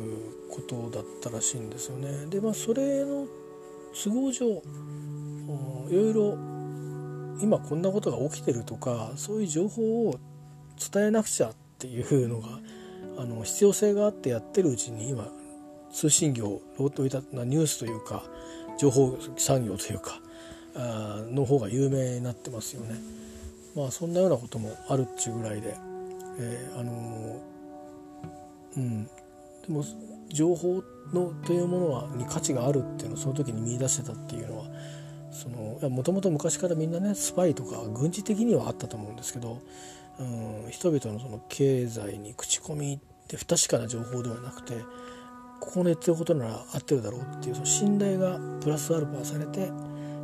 [0.50, 2.26] ことだったらしいんですよね。
[2.26, 3.26] でまあそれの
[3.92, 4.62] 都合上
[5.92, 6.38] いろいろ
[7.42, 10.18] 今こんなことが起きてるとかそういう情報を
[10.92, 12.48] 伝えなくちゃっていうのが
[13.18, 15.28] あの必要性があってやってるうちに今
[15.92, 18.22] 通信業ロートなニュースというか
[18.78, 20.18] 情報産業というか
[20.74, 22.94] あの方が有名になってますよね。
[23.76, 25.76] まあそんなようなこともあるっちゅうぐらいで、
[26.38, 29.10] えー、あのー、うんで
[29.68, 29.84] も
[30.30, 30.82] 情報
[31.12, 34.64] のというものはに価値があるっていうのをその時に見出してたっていうのは
[35.32, 39.60] そのもともと昔からみんなねスパイとか軍事的にはあったと思うんですけど、
[40.20, 40.22] う
[40.68, 44.74] ん、人々のその経済に口コミって不確かな情報ではなくて
[45.60, 49.70] ここの言ってることなら合ってるだろうっていうその信頼がプラスアルファされて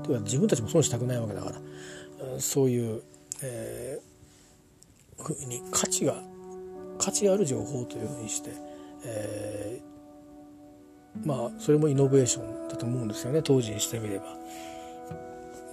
[0.02, 1.56] というか自分たちも損したくないわけだから、
[2.34, 3.02] うん、そういう、
[3.42, 6.22] えー、ふうに価値が
[6.98, 8.50] 価値ある情報というふうにして、
[9.04, 14.36] えー、まあそれもイノベーションだと思うんですよね当時にしてみれば。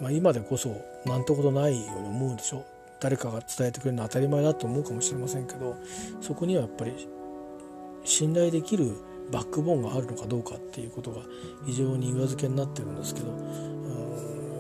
[0.01, 0.75] まあ、今でこそ
[1.05, 2.65] 何てことないように思うでしょ
[2.99, 5.77] 誰かが伝えてくれるのは当たり前だと思うかもしれませんけど
[6.21, 7.07] そこにはやっぱり
[8.03, 8.93] 信頼できる
[9.31, 11.21] バックボーンがあるのかどうかっていうことが
[11.65, 13.31] 非常に裏付けになってるんですけど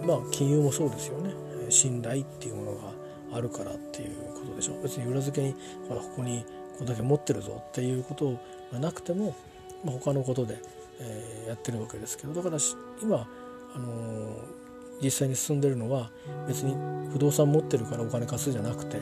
[0.05, 1.33] まあ金融もそうですよね。
[1.69, 2.91] 信頼っていうものが
[3.33, 4.83] あるからっていうことでしょう。
[4.83, 5.55] 別に裏付けに
[5.89, 6.45] ほらここに
[6.77, 8.39] これだけ持ってるぞっていうこと
[8.71, 9.35] がなくても、
[9.83, 10.59] ま、他のことで、
[10.99, 12.33] え、やってるわけですけど。
[12.33, 12.57] だから
[13.01, 13.27] 今
[13.75, 14.54] あのー
[15.01, 16.11] 実際に進んでるのは
[16.47, 16.75] 別に
[17.11, 18.99] 不動産持ってるからお金貸すじゃなくて、え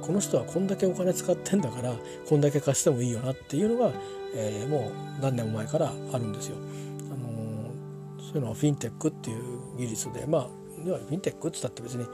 [0.00, 1.92] この人はこんだけお金使ってんだから
[2.28, 3.92] こんだけ貸してもいいよなっていうのが、
[4.34, 6.56] えー、もう何年も前からあるんですよ。
[6.56, 10.48] あのー、そういうのはフィンテックっていう技術でまあ
[10.84, 12.06] 要はフィンテックって言ったって別に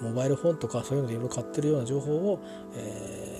[0.00, 2.40] モバイルフォンとかそういうのでいろいろ買ってるような情報を、
[2.74, 3.38] え、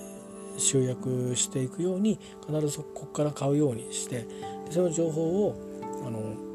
[0.59, 4.27] 集約していくように必ずここから買うようにして
[4.67, 5.57] でその情報を
[6.07, 6.50] あの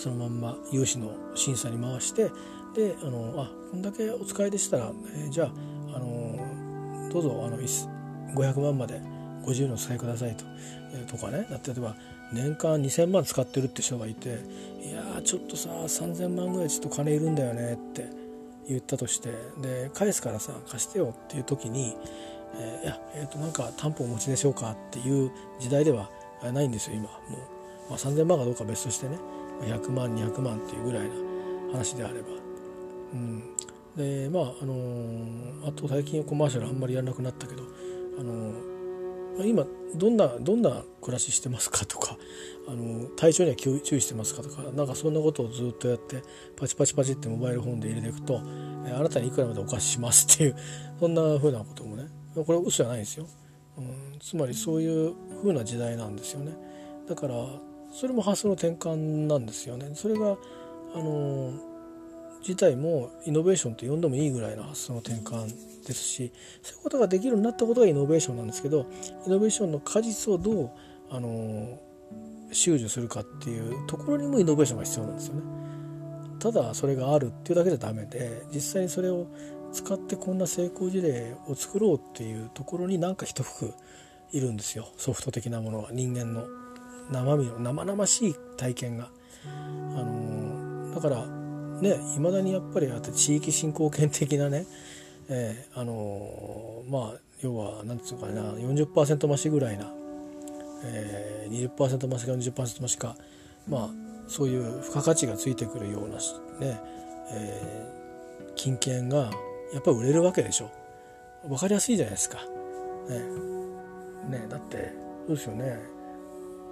[0.00, 2.30] そのまんま融資の審査に回して
[2.74, 5.50] であのあこんだけお使いでしたら、えー、じゃあ、
[5.94, 9.00] あのどうぞあの500万まで
[9.42, 10.44] ご自由にお使いくださいと,、
[10.94, 11.46] えー、とかね。
[11.50, 11.94] 例えば
[12.32, 14.38] 年間2,000万使ってるって人がいて
[14.82, 18.08] 「いやちょっとさ3,000万ぐらいちょっと金いるんだよね」って
[18.68, 19.30] 言ったとして
[19.60, 21.94] で返すからさ貸してよっていう時に
[22.56, 26.08] 「えー、いや、えー、となんか担保お持ちでしょうか」っていう時代では
[26.54, 27.04] ないんですよ今。
[27.04, 27.10] も
[27.88, 29.18] う、まあ、3,000万かどうか別としてね。
[29.62, 31.14] 100万200万っていうぐらいな
[31.72, 32.28] 話であれば。
[33.12, 33.42] うん、
[33.96, 37.64] でまああのー、あと最近コマーシャルあんまりやらなくなったけど、
[38.18, 42.16] あのー、今どんなどんな暮らししてますかとか、
[42.68, 46.22] あのー、体調には注意してますかとかなんかそんなことをずっとやって
[46.56, 48.40] パチパチパチってモバイルフォンで入れていくと、
[48.86, 50.56] えあなたにいくらまでお貸ししますっていう
[51.00, 53.26] そんなふうなこともねこれ嘘じゃないんですよ、
[53.76, 56.52] うん、つまりそういうふうな時代なんですよね。
[57.08, 57.34] だから
[57.92, 59.90] それも発想の転換なんですよね。
[59.94, 60.36] それが
[60.94, 61.52] あの
[62.40, 65.48] 自体もイノベーションと呼んでもいいぐらいの発想の転換
[65.86, 66.32] ですし
[66.62, 68.86] そういうことができるようになったことがイノベーションなんですけど
[69.26, 70.70] イノベーションの果実をどう
[71.10, 71.78] あの
[72.52, 75.42] 収受するかっていうところにもイノベーションが必要なんですよね。
[76.40, 79.26] ただそれがあるっていうだけじゃダメで実際にそれを
[79.72, 83.74] 使ってこんな成功事例を作ろうっていうところになんか一服
[84.32, 86.46] いるんですよソフト的なものは人間の
[87.10, 89.10] 生身の生々しい体験が。
[89.44, 94.66] あのだからねいまだにやっぱりあって地域振興権的なね、
[95.28, 99.92] えー、あのまあ要は何て言うかな40%増しぐらいな、
[100.84, 103.16] えー、20%増しか40%増しか
[103.68, 103.90] まあ
[104.28, 106.16] そういう付加価値がついてくるような
[106.66, 106.80] ね、
[107.32, 109.30] えー、金券が
[109.72, 110.70] やっぱり売れるわけでしょ
[111.48, 112.38] 分かりやすいじゃないですか。
[113.08, 114.92] ねねだって
[115.26, 115.78] そうですよね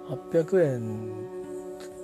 [0.09, 1.29] 800円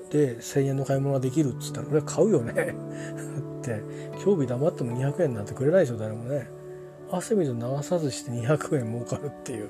[0.10, 2.54] で1,000円の買い物ができるっつったら俺は買うよね。
[3.60, 3.82] って。
[4.24, 6.48] 興味黙っても200円なんてくれないでしょ誰もね。
[7.12, 9.70] 汗水流さずして200円儲かるっていう。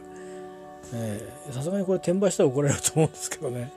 [1.51, 3.73] さすがにこれ転売したら怒られると思うんですけどね、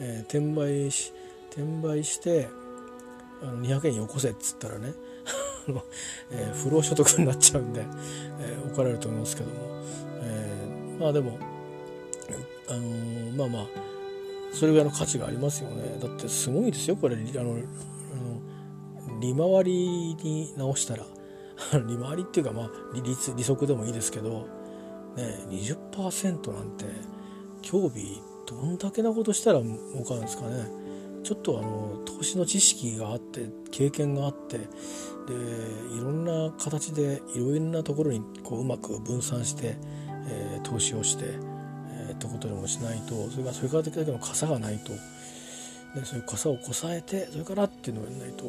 [0.00, 1.12] えー、転売し
[1.50, 2.48] 転売して
[3.40, 4.92] あの200円よこせっつったらね。
[6.32, 7.84] えー、不労所得になっちゃうんで、
[8.40, 9.54] えー、怒られると思いますけども、
[10.22, 11.38] えー、まあでも
[12.70, 13.66] あのー、まあまあ
[14.52, 15.98] それぐらいの価値がありますよね。
[16.00, 17.16] だってすごいですよこれ。
[17.16, 17.56] あの
[19.20, 21.04] 利回りに直したら。
[21.86, 24.46] 利回りっていうかまあ利率利息でもいいですけど
[25.16, 26.86] ね20%なんて
[27.60, 30.80] 興味どんだけなことしたら儲かるんですかね。
[31.22, 34.64] ちょっとあの投資の知識があって経験があってで
[35.94, 39.76] いろんな形でいろんなところにこううまく分散して、
[40.28, 41.34] えー、投資をして
[42.20, 44.98] ってことでもしないとそれからそれからだけの傘がないと、ね、
[46.04, 48.44] そういう傘をこさえてそれからっていうのをやらないと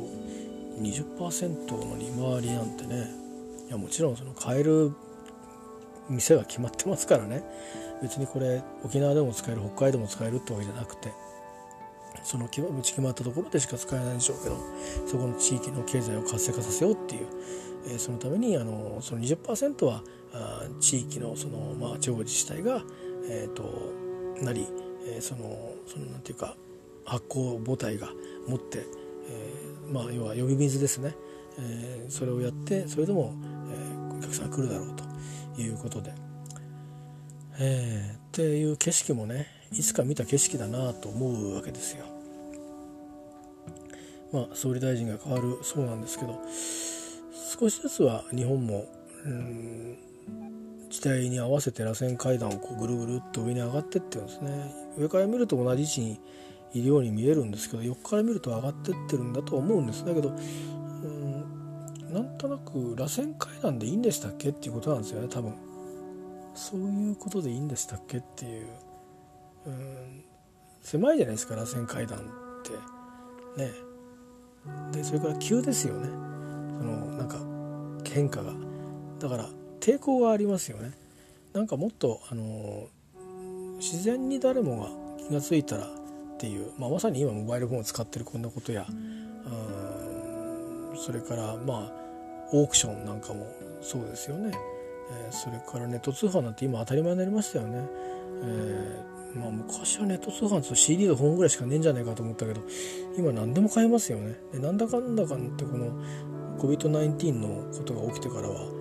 [0.82, 3.08] 20%の利回りなんてね
[3.68, 4.92] いやもちろんその買える
[6.10, 7.42] 店が決まってますからね、
[8.02, 11.14] 別にこれ沖縄でも使える北海道も使えるってわけじゃなくて
[12.24, 14.58] その打ち決まったところでしか使えないんでしょうけど
[15.08, 17.28] そこの地域の経済を活性化させようっていう、
[17.88, 20.02] えー、そのためにあのその20%は
[20.34, 22.82] あ地域のその、まあ、地方自治体が、
[23.30, 23.94] えーと、
[24.44, 24.68] なり、
[25.08, 26.56] えー、そのそのなんていうか
[27.06, 28.10] 発行母体が
[28.48, 28.86] 持って、
[29.30, 31.16] えー、まあ要は呼び水ですね、
[31.60, 33.34] えー、それをやってそれでも、
[33.72, 34.96] えー、お客さん来るだろう
[35.56, 36.14] ということで、
[37.60, 42.06] えー、っていう景色もねいつか見た景色だなと思うわけですよ。
[44.34, 46.40] まあ総理大臣が変わるそうなんですけど
[47.60, 48.86] 少しずつは日本も
[49.26, 49.98] うん
[50.92, 54.76] 時代に合わせて螺旋階段をこうぐるぐるっと上に上がってってるんですね。
[54.98, 56.20] 上から見ると同じ位置に
[56.74, 60.32] いるように見えるんですけど横から見ると上がってってるんだと思うんですだけどう
[61.08, 65.54] んなんとなく螺旋階段でいいんでしたっけっていうことなんですよね多分。
[66.54, 68.68] そういうことでいいんでしたっけっていう。
[69.68, 70.24] うん
[70.82, 72.22] 狭いじゃないですか螺旋階段っ
[73.56, 73.64] て。
[73.64, 73.72] ね。
[74.92, 76.08] でそれから急ですよね。
[76.08, 77.38] そのなんか
[78.04, 78.52] 変化が。
[79.20, 79.50] だから
[79.82, 80.92] 抵抗がありますよね。
[81.54, 82.88] なんかもっとあの
[83.80, 84.90] 自然に誰もが
[85.28, 85.90] 気が付いたらっ
[86.40, 88.86] ていう、まあ、まさに今モバイルフォンを使ってるこんなことや
[90.96, 91.92] それからまあ
[92.54, 93.48] オークションなんかも
[93.82, 94.52] そうですよね、
[95.12, 97.88] えー、それからネット通販なんて今当たり前になりましたよね、
[98.44, 102.62] えー、まあ、昔はネット通販と CD と本ぐらいしかねえんじゃないかと思ったけど
[103.18, 104.36] 今何でも買えますよね。
[104.52, 105.92] でなんだかんだかんってこの
[106.60, 108.81] COVID-19 のことが起きてからは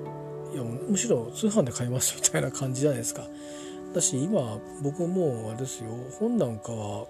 [0.52, 3.26] いやむしろ通販で買いますみたいな感じじゃないですか。
[3.94, 5.90] だし今僕もあれですよ
[6.20, 7.06] 本なんかは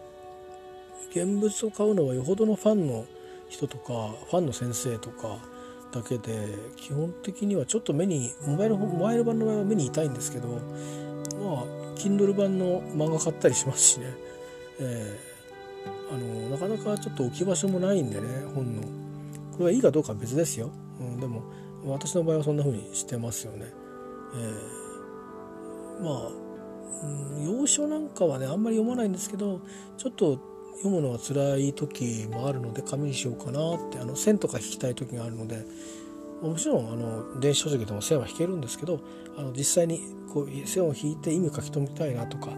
[1.11, 3.05] 現物を買うのはよほどのファンの
[3.51, 5.37] 人とかファンの先生とか
[5.93, 11.65] だけで基本的にはちょっと目にモバイルモバイル版の場合は目に痛いんですけどまあ
[11.97, 14.07] Kindle 版の漫画買ったりしますしね、
[14.79, 18.83] えー、あのなかなかちょっと置き場所もないんでね本の。
[19.53, 20.71] これはいいかどうかは別ですよ、
[21.01, 21.43] うん、でも
[21.85, 23.67] 私の場合はそんな風にしてますよね、
[24.35, 26.29] えー、まあ、
[27.03, 29.61] うん、要所なんかはねあんまり読まないんですけど
[29.97, 30.39] ちょっと
[30.77, 35.65] 読むのは辛い時もあるので紙にしようかなってあの線とか引きたい時があるので
[36.43, 39.01] もちろんあの電子書籍でも線は引けるんですけど
[39.37, 40.01] あの実際に
[40.33, 42.55] こう線を引いて意味書き留めたいなとか、え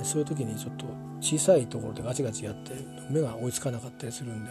[0.00, 0.86] ー、そういう時にちょっと
[1.20, 2.72] 小さいところでガチガチやって
[3.08, 4.50] 目が追いつかなかったりするんで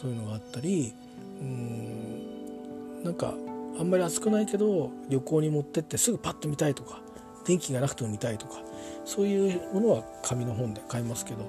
[0.00, 0.94] そういうのがあったり
[1.42, 2.39] うん
[3.04, 3.34] なんか
[3.78, 7.00] あんまり熱くないけど旅行に持ってってすぐパッと見たいとか
[7.46, 8.60] 電気がなくても見たいとか
[9.04, 11.46] そういうものは紙の本で買いますけど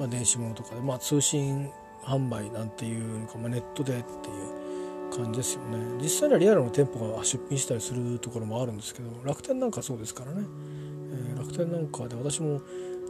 [0.00, 1.70] まあ、電子物とかで、まあ、通信
[2.02, 4.32] 販売なんていうか、まあ、ネットでってい
[5.12, 5.76] う感じですよね。
[6.02, 10.42] 実際にはリアルの店舗が出品したりするところもあるんですけど楽天なんかそうですからね、
[11.12, 12.62] えー、楽天なんかで私も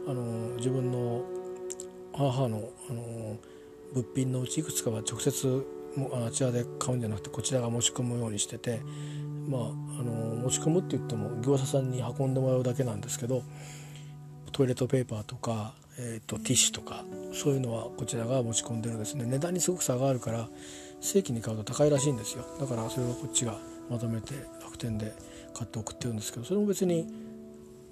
[0.05, 1.23] あの自分の
[2.13, 3.37] 母のあの
[3.93, 5.65] 物品のうちいくつかは直接
[5.95, 8.81] もあちらで買うんじゃなくてこちらが持ち込むようにしてて
[9.47, 10.11] まああの
[10.43, 13.43] 持ち込むって言っても業者さんに運んでもらうだけなんですけど
[14.51, 19.25] トイレットペーパーとかえーと、ティッシュとかそういうのはこちらが持ち込んでるんですね。
[19.25, 20.47] 値段にすごく差があるから
[20.99, 22.45] 正規に買うと高いらしいんですよ。
[22.59, 23.57] だからそれをこっちが
[23.89, 24.33] まとめて
[24.63, 25.13] 楽天で
[25.53, 27.07] 買って送ってるんですけどそれも別に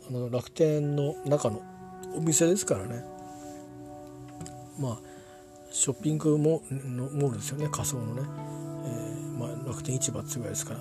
[0.07, 1.61] あの楽天の中の
[2.15, 3.03] お店ですからね。
[4.79, 5.08] まあ
[5.71, 7.69] ショッピングモールですよね。
[7.71, 10.79] 仮想のね、えー、まあ、楽天市場っていうぐらいですから。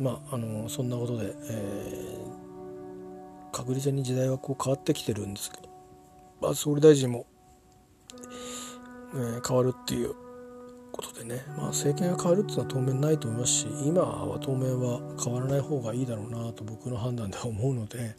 [0.00, 5.72] まああのそんなことで、えー、確実に時代はこう変わってきてるんですけど。
[6.42, 7.24] まあ、総理大臣も、
[9.14, 10.12] えー、変わるっていう
[10.90, 18.16] ことでね、まあ、政権が変わるっていうのは当面ないと思いますし今は当面は変わらない方がいいだろうなと僕の判断では思うので、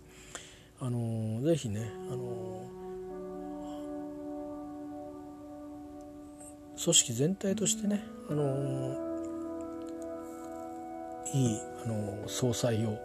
[0.79, 2.82] あのー、ぜひね、あのー、
[6.81, 9.13] 組織全体としてね、あの、
[11.33, 12.97] いい、あの総裁を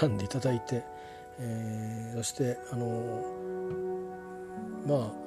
[0.00, 0.84] 選んでいただいて、
[1.38, 3.22] えー、そして、あの
[4.86, 5.24] まあ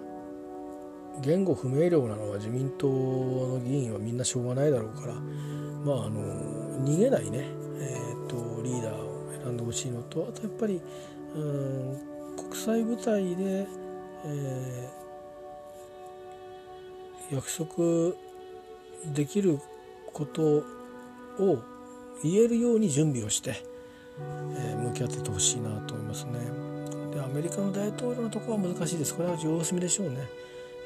[1.22, 7.46] 言語不明瞭なのは自民党の議員はみんなしょうがないだろうからまああの逃げないね、
[7.80, 10.82] えーと、リーダーを選んでほしいのとあとやっぱり
[11.36, 11.98] うん
[12.36, 13.68] 国際舞台で、
[14.26, 15.07] えー、
[17.32, 18.16] 約束
[19.14, 19.60] できる
[20.14, 20.64] こと
[21.40, 21.64] を
[22.24, 23.64] 言えるように準備をして、
[24.56, 26.40] えー、向き合っててほしいなと思いますね。
[27.14, 29.16] でアメリカの大統領のところは難しいです。
[29.16, 30.18] これは様子見でしょうね、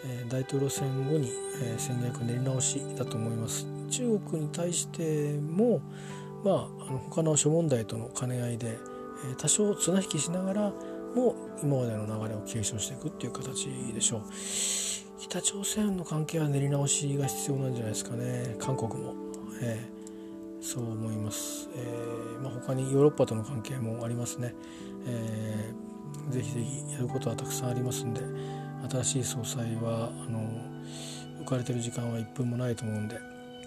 [0.05, 1.31] えー、大統領選後に、
[1.61, 3.65] えー、戦略練り直しだと思います。
[3.89, 5.81] 中国に対しても
[6.43, 6.55] まあ
[6.89, 8.77] あの他の諸問題との兼ね合いで、
[9.31, 10.73] え多少綱引きしながら
[11.15, 14.21] も今までの流れを継承していくっていう形でしょう。
[15.21, 18.55] 北朝鮮の関係は練り直しが必要なんじゃないですかね。
[18.59, 19.13] 韓国も、
[19.61, 24.53] えー、そう思います、えーまあ、他にヨーロッパとの関係もありますね、
[25.05, 28.21] えー、ぜひぜひやることはたくさんありますんで。
[28.89, 30.41] 新しい総裁はあの
[31.41, 33.15] 浮かれてる時間は1分もないと思うんで、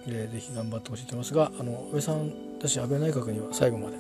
[0.07, 3.97] えー、ぜひ頑張ってほしいと思いますがあの安倍さんだし安倍内閣には最後まで、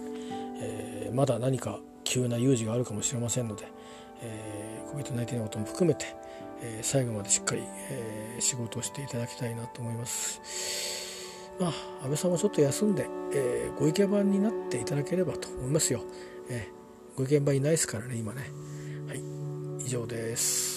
[0.60, 3.66] えー、まだ何か急な有事があるかもしれませんので、
[4.22, 6.06] えー、COVID-19 のことも含めて、
[6.62, 10.40] えー、最後までしっかり、えー、仕事をしていただきたいなと思います。
[11.60, 11.70] まあ、
[12.02, 16.02] 安倍さんもちょっと休んで、えー、ご意見番になっていただければと思いますよ。
[16.48, 18.50] えー、ご意見番いないですからね、今ね。
[19.06, 19.22] はい、
[19.84, 20.73] 以上です。